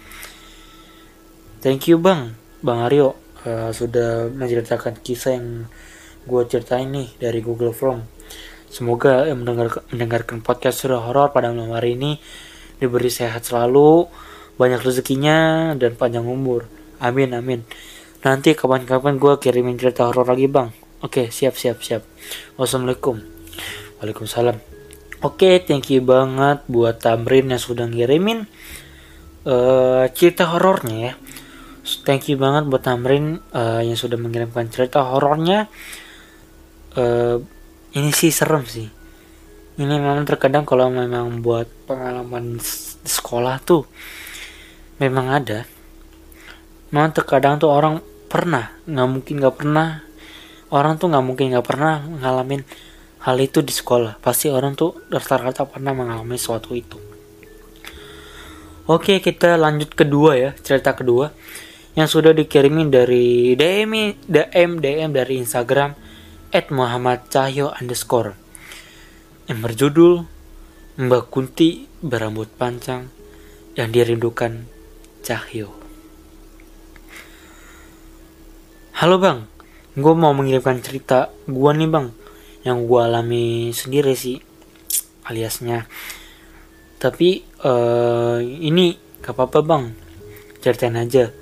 [1.62, 5.66] Thank you bang, Bang Aryo uh, sudah menceritakan kisah yang
[6.22, 8.06] gue ceritain nih dari Google Form.
[8.72, 12.16] Semoga yang mendengar, mendengarkan podcast surah horor pada malam hari ini
[12.80, 14.08] diberi sehat selalu,
[14.56, 16.66] banyak rezekinya, dan panjang umur.
[17.02, 17.62] Amin, amin.
[18.22, 20.72] Nanti kapan-kapan gue kirimin cerita horor lagi bang.
[21.02, 22.02] Oke, siap, siap, siap.
[22.56, 23.18] Wassalamualaikum.
[24.00, 24.56] Waalaikumsalam.
[25.22, 28.46] Oke, thank you banget buat Tamrin yang sudah ngirimin
[29.46, 31.12] uh, cerita horornya ya
[32.00, 35.68] thank you banget buat Tamrin uh, yang sudah mengirimkan cerita horornya.
[36.96, 37.44] Uh,
[37.92, 38.88] ini sih serem sih.
[39.76, 42.56] Ini memang terkadang kalau memang buat pengalaman
[43.04, 43.84] sekolah tuh
[44.96, 45.68] memang ada.
[46.88, 50.04] Memang terkadang tuh orang pernah nggak mungkin nggak pernah
[50.72, 52.64] orang tuh nggak mungkin nggak pernah ngalamin
[53.24, 54.20] hal itu di sekolah.
[54.20, 57.00] Pasti orang tuh rata-rata pernah mengalami sesuatu itu.
[58.88, 61.32] Oke kita lanjut kedua ya cerita kedua
[61.92, 65.92] yang sudah dikirimin dari DM DM DM dari Instagram
[66.48, 68.32] at Muhammad Cahyo underscore
[69.44, 70.24] yang berjudul
[70.96, 73.12] Mbak Kunti berambut panjang
[73.76, 74.64] yang dirindukan
[75.20, 75.72] Cahyo.
[78.96, 79.48] Halo bang,
[79.96, 82.06] gue mau mengirimkan cerita gue nih bang,
[82.62, 84.38] yang gue alami sendiri sih,
[85.26, 85.90] aliasnya.
[87.02, 89.84] Tapi uh, ini gak apa-apa bang,
[90.62, 91.41] ceritain aja.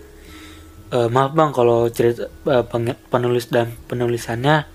[0.90, 2.66] Uh, maaf bang kalau cerita uh,
[3.14, 4.66] penulis dan penulisannya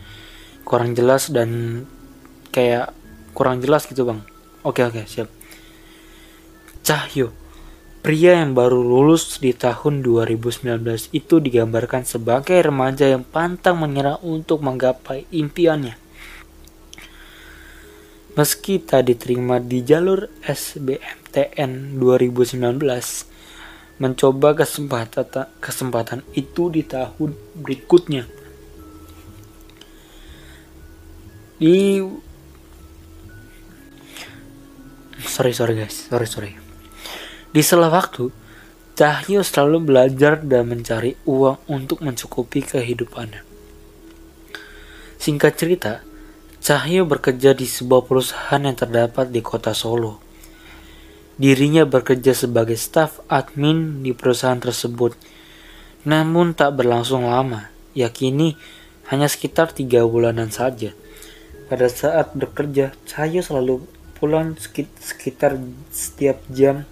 [0.63, 1.84] kurang jelas dan
[2.55, 2.95] kayak
[3.36, 4.24] kurang jelas gitu bang.
[4.63, 5.28] Oke oke siap.
[6.88, 7.36] Cahyo
[8.05, 14.61] pria yang baru lulus di tahun 2019 itu digambarkan sebagai remaja yang pantang menyerah untuk
[14.61, 15.97] menggapai impiannya.
[18.38, 23.35] Meski tak diterima di jalur SBMTN 2019
[24.02, 28.28] mencoba kesempatan kesempatan itu di tahun berikutnya
[31.56, 32.04] di
[35.24, 36.52] sorry sorry guys sorry sorry
[37.56, 38.46] di sela waktu
[38.96, 43.43] Cahyo selalu belajar dan mencari uang untuk mencukupi kehidupannya.
[45.20, 45.93] Singkat cerita,
[46.64, 50.25] Cahyo bekerja di sebuah perusahaan yang terdapat di kota Solo.
[51.36, 55.20] Dirinya bekerja sebagai staf admin di perusahaan tersebut,
[56.08, 58.56] namun tak berlangsung lama, yakini
[59.12, 60.96] hanya sekitar tiga bulanan saja.
[61.68, 63.84] Pada saat bekerja, Cahyo selalu
[64.16, 64.56] pulang
[65.02, 65.60] sekitar
[65.92, 66.88] setiap jam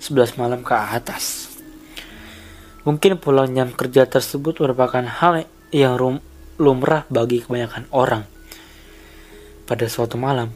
[0.00, 1.52] 11 malam ke atas.
[2.88, 6.00] Mungkin pulang jam kerja tersebut merupakan hal yang
[6.56, 8.24] lumrah bagi kebanyakan orang.
[9.68, 10.50] Pada suatu malam,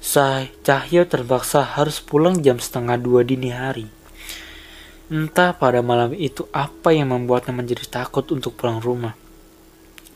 [0.00, 3.84] Say Cahyo terpaksa harus pulang jam setengah dua dini hari.
[5.12, 9.12] Entah pada malam itu apa yang membuatnya menjadi takut untuk pulang rumah.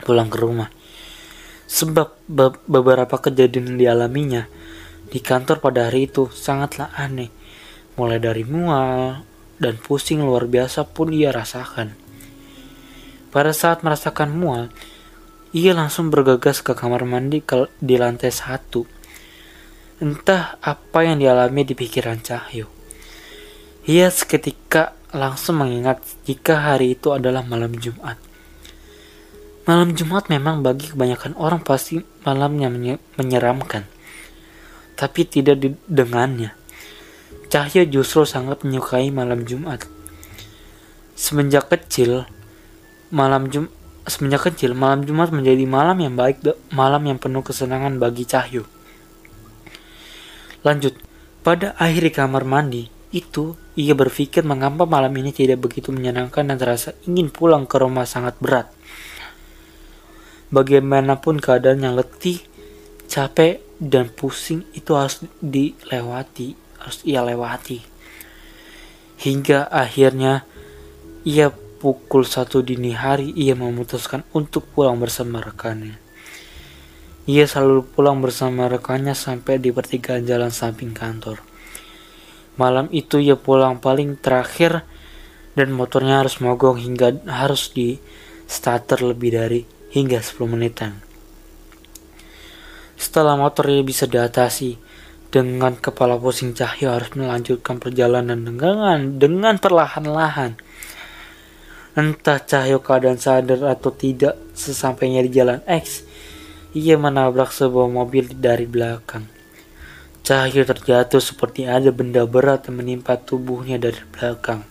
[0.01, 0.73] Pulang ke rumah.
[1.69, 4.49] Sebab be beberapa kejadian yang dialaminya
[5.05, 7.29] di kantor pada hari itu sangatlah aneh.
[7.93, 9.21] Mulai dari mual
[9.61, 11.93] dan pusing luar biasa pun ia rasakan.
[13.29, 14.73] Pada saat merasakan mual,
[15.53, 17.45] ia langsung bergegas ke kamar mandi
[17.77, 18.94] di lantai satu.
[20.03, 22.67] Entah apa yang dialami di pikiran Cahyo.
[23.87, 28.19] Ia seketika langsung mengingat jika hari itu adalah malam Jumat.
[29.63, 32.67] Malam Jumat memang bagi kebanyakan orang pasti malamnya
[33.15, 33.95] menyeramkan
[34.95, 36.55] tapi tidak dengannya.
[37.51, 39.85] Cahyo justru sangat menyukai malam Jumat.
[41.15, 42.27] Semenjak kecil,
[43.11, 43.71] malam Jum
[44.05, 48.74] semenjak kecil malam Jumat menjadi malam yang baik, malam yang penuh kesenangan bagi Cahyo.
[50.65, 50.97] Lanjut,
[51.45, 56.97] pada akhir kamar mandi itu, ia berpikir mengapa malam ini tidak begitu menyenangkan dan terasa
[57.05, 58.73] ingin pulang ke rumah sangat berat.
[60.49, 62.41] Bagaimanapun keadaan yang letih,
[63.05, 67.79] capek, dan pusing itu harus dilewati, harus ia lewati.
[69.21, 70.47] Hingga akhirnya
[71.27, 76.04] ia pukul satu dini hari ia memutuskan untuk pulang bersama rekannya.
[77.25, 81.41] Ia selalu pulang bersama rekannya sampai di pertigaan jalan samping kantor.
[82.55, 84.85] Malam itu ia pulang paling terakhir
[85.57, 87.97] dan motornya harus mogok hingga harus di
[88.45, 91.01] starter lebih dari hingga 10 menitan.
[92.95, 94.79] Setelah motornya bisa diatasi,
[95.35, 100.55] dengan kepala pusing Cahyo harus melanjutkan perjalanan dengan dengan perlahan-lahan.
[101.91, 106.07] Entah Cahyo keadaan sadar atau tidak, sesampainya di jalan X,
[106.75, 109.23] ia menabrak sebuah mobil dari belakang.
[110.27, 114.67] Cahyo terjatuh seperti ada benda berat yang menimpa tubuhnya dari belakang.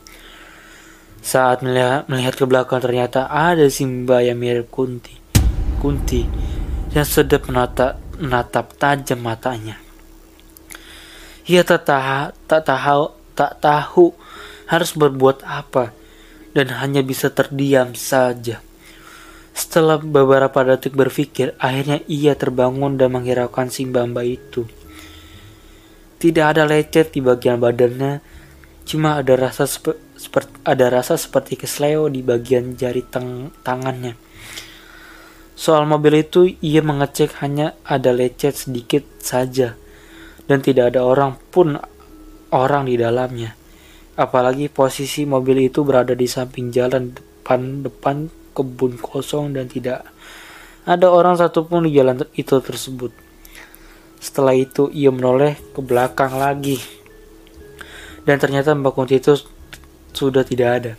[1.24, 5.16] Saat melihat, melihat ke belakang ternyata ada Simba yang mirip Kunti.
[5.80, 6.28] Kunti
[6.92, 9.80] yang sedang menatap menatap tajam matanya.
[11.48, 14.06] Ia tak tahu, tak tahu, tak tahu
[14.68, 15.96] harus berbuat apa
[16.52, 18.60] dan hanya bisa terdiam saja.
[19.54, 24.66] Setelah beberapa detik berpikir, akhirnya ia terbangun dan menghiraukan si Bamba itu.
[26.18, 28.18] Tidak ada lecet di bagian badannya,
[28.82, 34.18] cuma ada rasa seperti ada rasa seperti kesleo di bagian jari tang tangannya.
[35.54, 39.78] Soal mobil itu, ia mengecek hanya ada lecet sedikit saja.
[40.44, 41.80] dan tidak ada orang pun
[42.52, 43.56] orang di dalamnya.
[44.14, 50.06] Apalagi posisi mobil itu berada di samping jalan depan-depan kebun kosong dan tidak
[50.86, 53.10] ada orang satupun di jalan itu tersebut.
[54.20, 56.80] Setelah itu ia menoleh ke belakang lagi.
[58.24, 59.36] Dan ternyata Mbak Kunti itu
[60.16, 60.92] sudah tidak ada.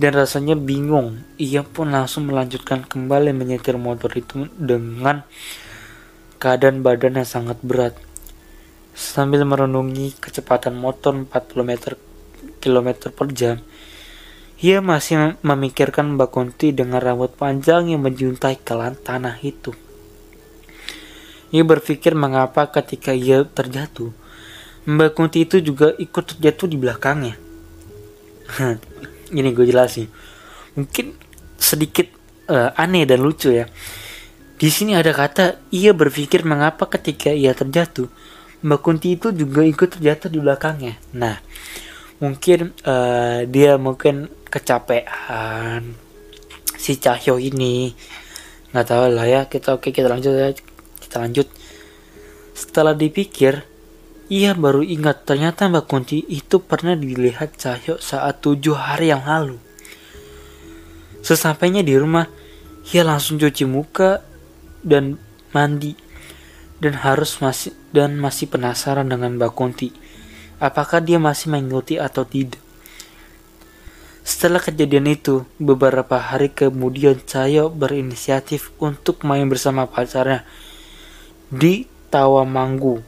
[0.00, 5.26] Dan rasanya bingung, ia pun langsung melanjutkan kembali menyetir motor itu dengan
[6.40, 7.98] keadaan badan yang sangat berat.
[8.96, 11.28] Sambil merenungi kecepatan motor 40
[11.66, 12.00] meter
[12.64, 13.60] km per jam.
[14.60, 19.72] Ia masih memikirkan Mbak Kunti dengan rambut panjang yang menjuntai ke tanah itu.
[21.48, 24.12] Ia berpikir mengapa ketika ia terjatuh,
[24.84, 27.40] Mbak Kunti itu juga ikut terjatuh di belakangnya.
[29.38, 30.12] Ini gue jelasin.
[30.76, 31.16] Mungkin
[31.56, 32.12] sedikit
[32.52, 33.64] uh, aneh dan lucu ya.
[34.60, 38.12] Di sini ada kata ia berpikir mengapa ketika ia terjatuh,
[38.60, 41.00] Mbak Kunti itu juga ikut terjatuh di belakangnya.
[41.16, 41.40] Nah,
[42.20, 45.96] mungkin uh, dia mungkin kecapean.
[46.76, 47.92] Si Cahyo ini
[48.70, 49.40] nggak tahu lah ya.
[49.48, 50.52] Kita oke kita lanjut ya.
[51.00, 51.48] Kita lanjut.
[52.52, 53.64] Setelah dipikir
[54.30, 59.58] ia baru ingat ternyata Mbak Kunti itu pernah dilihat Cahyo saat tujuh hari yang lalu.
[61.20, 62.30] Sesampainya di rumah
[62.94, 64.22] ia langsung cuci muka
[64.80, 65.18] dan
[65.52, 65.92] mandi
[66.80, 69.90] dan harus masih dan masih penasaran dengan Mbak Kunti
[70.60, 72.60] apakah dia masih mengikuti atau tidak.
[74.20, 80.44] Setelah kejadian itu, beberapa hari kemudian Cayo berinisiatif untuk main bersama pacarnya
[81.50, 83.02] di Tawamanggu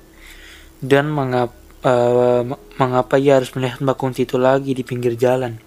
[0.82, 2.42] dan mengap, uh,
[2.80, 5.60] mengapa ia harus melihat Mbak Kunti itu lagi di pinggir jalan.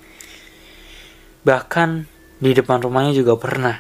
[1.46, 1.90] Bahkan
[2.42, 3.80] di depan rumahnya juga pernah.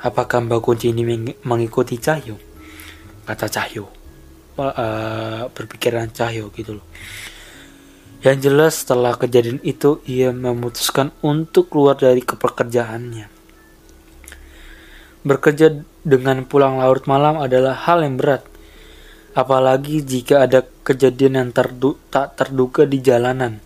[0.00, 1.02] Apakah Mbak Kunti ini
[1.44, 2.38] mengikuti Cahyo?
[3.26, 3.95] Kata Cahyo
[4.58, 6.86] uh, berpikiran Cahyo gitu loh.
[8.24, 13.28] Yang jelas setelah kejadian itu ia memutuskan untuk keluar dari kepekerjaannya.
[15.26, 18.42] Bekerja dengan pulang larut malam adalah hal yang berat.
[19.36, 23.60] Apalagi jika ada kejadian yang terdu tak terduga di jalanan.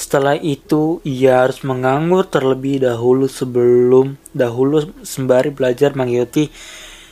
[0.00, 6.48] Setelah itu, ia harus menganggur terlebih dahulu sebelum dahulu sembari belajar mengikuti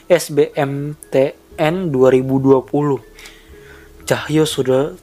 [0.09, 3.03] SBMT N 2020.
[4.09, 4.97] Cahyo sudah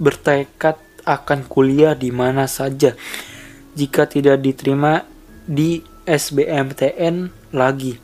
[0.00, 2.96] bertekad akan kuliah di mana saja
[3.76, 5.04] jika tidak diterima
[5.44, 8.00] di SBMTN lagi.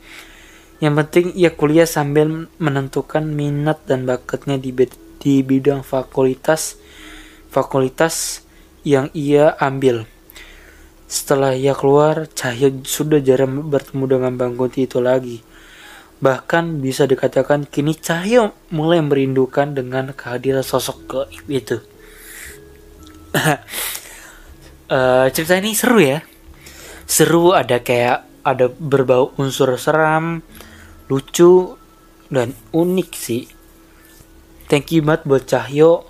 [0.81, 4.73] Yang penting ia kuliah sambil menentukan minat dan bakatnya di,
[5.45, 6.81] bidang fakultas
[7.53, 8.47] fakultas
[8.87, 10.09] yang ia ambil.
[11.11, 15.43] Setelah ia keluar, Cahyo sudah jarang bertemu dengan Bang Kunti itu lagi.
[16.21, 21.81] Bahkan bisa dikatakan kini Cahyo mulai merindukan dengan kehadiran sosok gaib itu.
[24.93, 26.21] uh, cerita ini seru ya.
[27.09, 30.45] Seru ada kayak ada berbau unsur seram,
[31.09, 31.81] lucu
[32.29, 33.49] dan unik sih.
[34.69, 36.05] Thank you banget buat Cahyo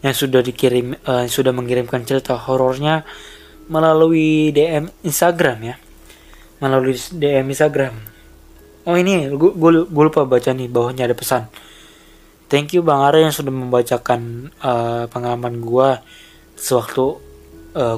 [0.00, 3.04] yang sudah dikirim uh, sudah mengirimkan cerita horornya
[3.68, 5.76] melalui DM Instagram ya.
[6.58, 8.11] Melalui DM Instagram
[8.82, 11.46] Oh ini gue lupa baca nih bawahnya ada pesan.
[12.50, 15.88] Thank you Bang Ara yang sudah membacakan uh, pengalaman gue
[16.58, 17.16] sewaktu
[17.78, 17.96] uh,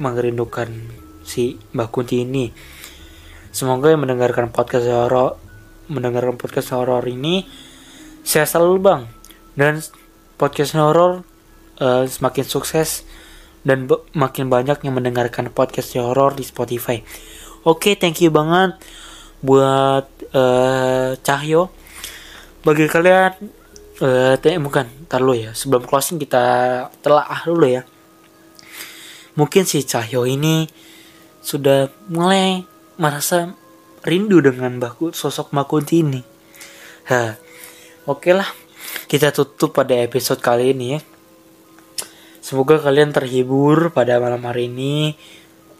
[0.00, 0.72] mengerindukan
[1.28, 2.48] si Mbak Kunti ini.
[3.52, 5.36] Semoga yang mendengarkan podcast horor
[5.92, 7.44] mendengarkan podcast horor ini
[8.24, 9.02] saya selalu bang
[9.52, 9.84] dan
[10.40, 11.20] podcast horor
[11.84, 13.04] uh, semakin sukses
[13.64, 13.84] dan
[14.16, 17.04] makin banyak yang mendengarkan podcast horor di Spotify.
[17.64, 18.76] Oke, okay, thank you banget
[19.44, 21.70] buat uh, Cahyo.
[22.66, 23.32] Bagi kalian
[24.02, 25.54] uh, bukan ntar ya.
[25.54, 26.44] Sebelum closing kita
[27.00, 27.82] telah dulu ya.
[29.38, 30.66] Mungkin si Cahyo ini
[31.42, 32.62] sudah mulai
[32.98, 33.54] merasa
[34.06, 36.22] rindu dengan baku sosok Makunti ini.
[37.10, 37.34] Ha
[38.10, 38.48] oke lah.
[39.10, 41.00] Kita tutup pada episode kali ini ya.
[42.44, 45.16] Semoga kalian terhibur pada malam hari ini.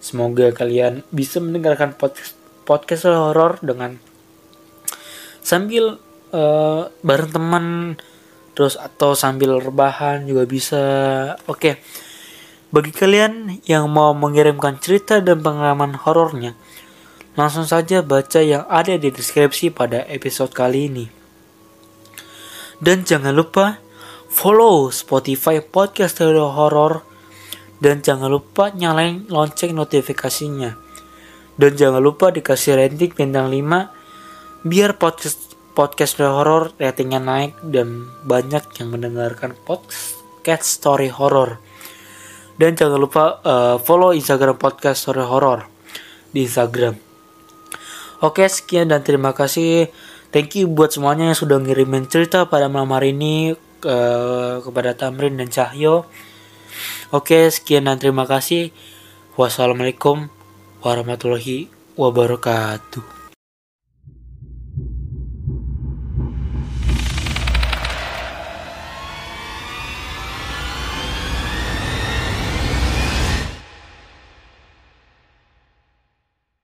[0.01, 4.01] Semoga kalian bisa mendengarkan podcast podcast horor dengan
[5.45, 6.01] sambil
[6.33, 7.67] uh, bareng teman
[8.57, 10.83] terus atau sambil rebahan juga bisa.
[11.45, 11.85] Oke.
[12.75, 16.59] Bagi kalian yang mau mengirimkan cerita dan pengalaman horornya,
[17.39, 21.07] langsung saja baca yang ada di deskripsi pada episode kali ini.
[22.83, 23.79] Dan jangan lupa
[24.27, 27.07] follow Spotify Podcast Horror
[27.79, 30.75] dan jangan lupa nyalain lonceng notifikasinya
[31.55, 33.94] dan jangan lupa dikasih rating bintang 5
[34.65, 41.61] biar podcast podcast horror ratingnya naik dan banyak yang mendengarkan podcast story horror.
[42.57, 45.69] Dan jangan lupa uh, follow Instagram podcast story horror
[46.33, 46.97] di Instagram.
[48.25, 49.93] Oke, sekian dan terima kasih.
[50.33, 53.53] Thank you buat semuanya yang sudah ngirimin cerita pada malam hari ini
[53.85, 56.09] uh, kepada Tamrin dan Cahyo.
[57.13, 58.73] Oke, sekian dan terima kasih.
[59.37, 60.31] Wassalamualaikum
[60.81, 63.14] warahmatullahi wabarakatuh.